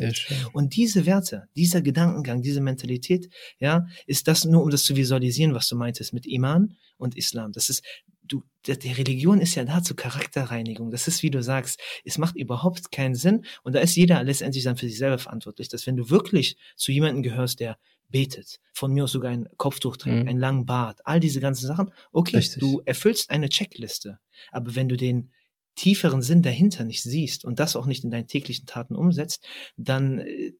[0.53, 5.53] und diese Werte, dieser Gedankengang, diese Mentalität, ja, ist das nur, um das zu visualisieren,
[5.53, 7.51] was du meintest mit Iman und Islam.
[7.51, 7.83] Das ist,
[8.23, 10.91] du, die Religion ist ja da zur Charakterreinigung.
[10.91, 13.45] Das ist, wie du sagst, es macht überhaupt keinen Sinn.
[13.63, 16.91] Und da ist jeder letztendlich dann für sich selber verantwortlich, dass wenn du wirklich zu
[16.91, 17.77] jemandem gehörst, der
[18.09, 20.29] betet, von mir aus sogar ein Kopftuch trägt, mhm.
[20.29, 21.91] einen langen Bart, all diese ganzen Sachen.
[22.11, 22.59] Okay, Richtig.
[22.59, 24.19] du erfüllst eine Checkliste,
[24.51, 25.31] aber wenn du den
[25.75, 29.45] tieferen Sinn dahinter nicht siehst und das auch nicht in deinen täglichen Taten umsetzt,
[29.77, 30.53] dann äh,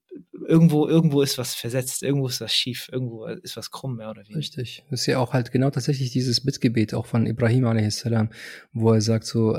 [0.48, 4.22] irgendwo, irgendwo ist was versetzt, irgendwo ist was schief, irgendwo ist was krumm, mehr oder
[4.22, 4.38] weniger.
[4.38, 4.84] Richtig.
[4.90, 8.06] Das ist ja auch halt genau tatsächlich dieses Bittgebet auch von Ibrahim a.s.,
[8.74, 9.54] wo er sagt so,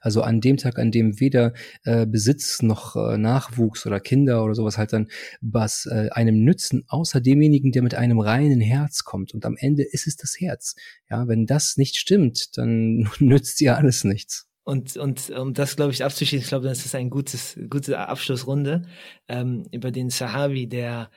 [0.00, 1.52] Also an dem Tag, an dem weder
[1.84, 5.08] äh, Besitz noch äh, Nachwuchs oder Kinder oder sowas halt dann
[5.40, 9.34] was äh, einem nützen, außer demjenigen, der mit einem reinen Herz kommt.
[9.34, 10.76] Und am Ende ist es das Herz.
[11.10, 14.46] Ja, wenn das nicht stimmt, dann nützt ja alles nichts.
[14.66, 18.82] Und, und um das, glaube ich, abzuschließen, ich glaube, das ist ein gutes, gute Abschlussrunde
[19.28, 21.08] ähm, über den Sahabi, der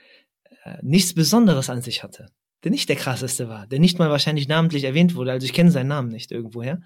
[0.66, 2.28] äh, nichts Besonderes an sich hatte,
[2.64, 5.72] der nicht der krasseste war, der nicht mal wahrscheinlich namentlich erwähnt wurde, also ich kenne
[5.72, 6.80] seinen Namen nicht irgendwoher,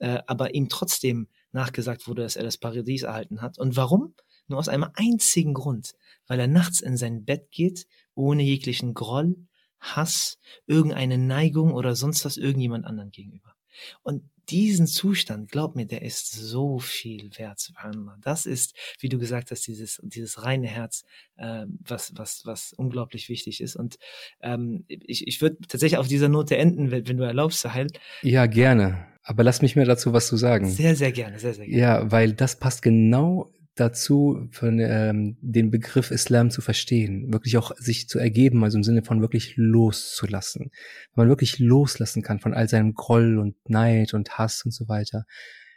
[0.00, 3.56] äh, aber ihm trotzdem nachgesagt wurde, dass er das Paradies erhalten hat.
[3.60, 4.14] Und warum?
[4.48, 5.92] Nur aus einem einzigen Grund,
[6.26, 7.86] weil er nachts in sein Bett geht,
[8.16, 9.36] ohne jeglichen Groll,
[9.78, 13.54] Hass, irgendeine Neigung oder sonst was irgendjemand anderen gegenüber.
[14.02, 18.16] Und diesen Zustand, glaub mir, der ist so viel wert, subhanallah.
[18.20, 21.04] Das ist, wie du gesagt hast, dieses, dieses reine Herz,
[21.36, 23.76] äh, was, was, was unglaublich wichtig ist.
[23.76, 23.98] Und
[24.40, 27.86] ähm, ich, ich würde tatsächlich auf dieser Note enden, wenn, wenn du erlaubst, Sahel.
[28.22, 29.06] Ja, gerne.
[29.22, 30.68] Aber lass mich mehr dazu was zu sagen.
[30.68, 31.80] Sehr, sehr gerne, sehr, sehr gerne.
[31.80, 33.50] Ja, weil das passt genau
[33.80, 38.84] dazu, von ähm, den Begriff Islam zu verstehen, wirklich auch sich zu ergeben, also im
[38.84, 40.70] Sinne von wirklich loszulassen.
[41.14, 44.88] Wenn man wirklich loslassen kann von all seinem Groll und Neid und Hass und so
[44.88, 45.24] weiter,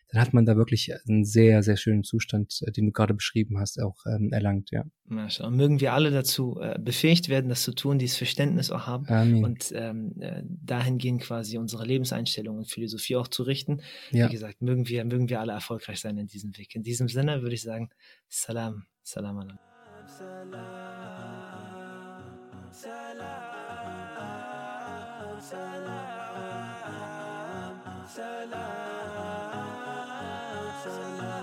[0.10, 3.60] dann hat man da wirklich einen sehr, sehr schönen Zustand, äh, den du gerade beschrieben
[3.60, 4.86] hast, auch ähm, erlangt, ja.
[5.10, 9.08] Und mögen wir alle dazu äh, befähigt werden, das zu tun, dieses Verständnis auch haben
[9.08, 9.43] Amen.
[9.43, 13.82] und ähm, äh, dahingehend quasi unsere Lebenseinstellung und Philosophie auch zu richten.
[14.12, 14.28] Ja.
[14.28, 16.76] Wie gesagt, mögen wir, mögen wir alle erfolgreich sein in diesem Weg.
[16.76, 17.89] In diesem Sinne würde ich sagen,
[18.30, 19.60] Salam, Salam alaikum.
[20.08, 20.54] Salam,
[25.39, 25.74] salam,
[26.82, 27.14] salam,
[28.08, 28.82] salam.
[30.84, 31.42] Salam.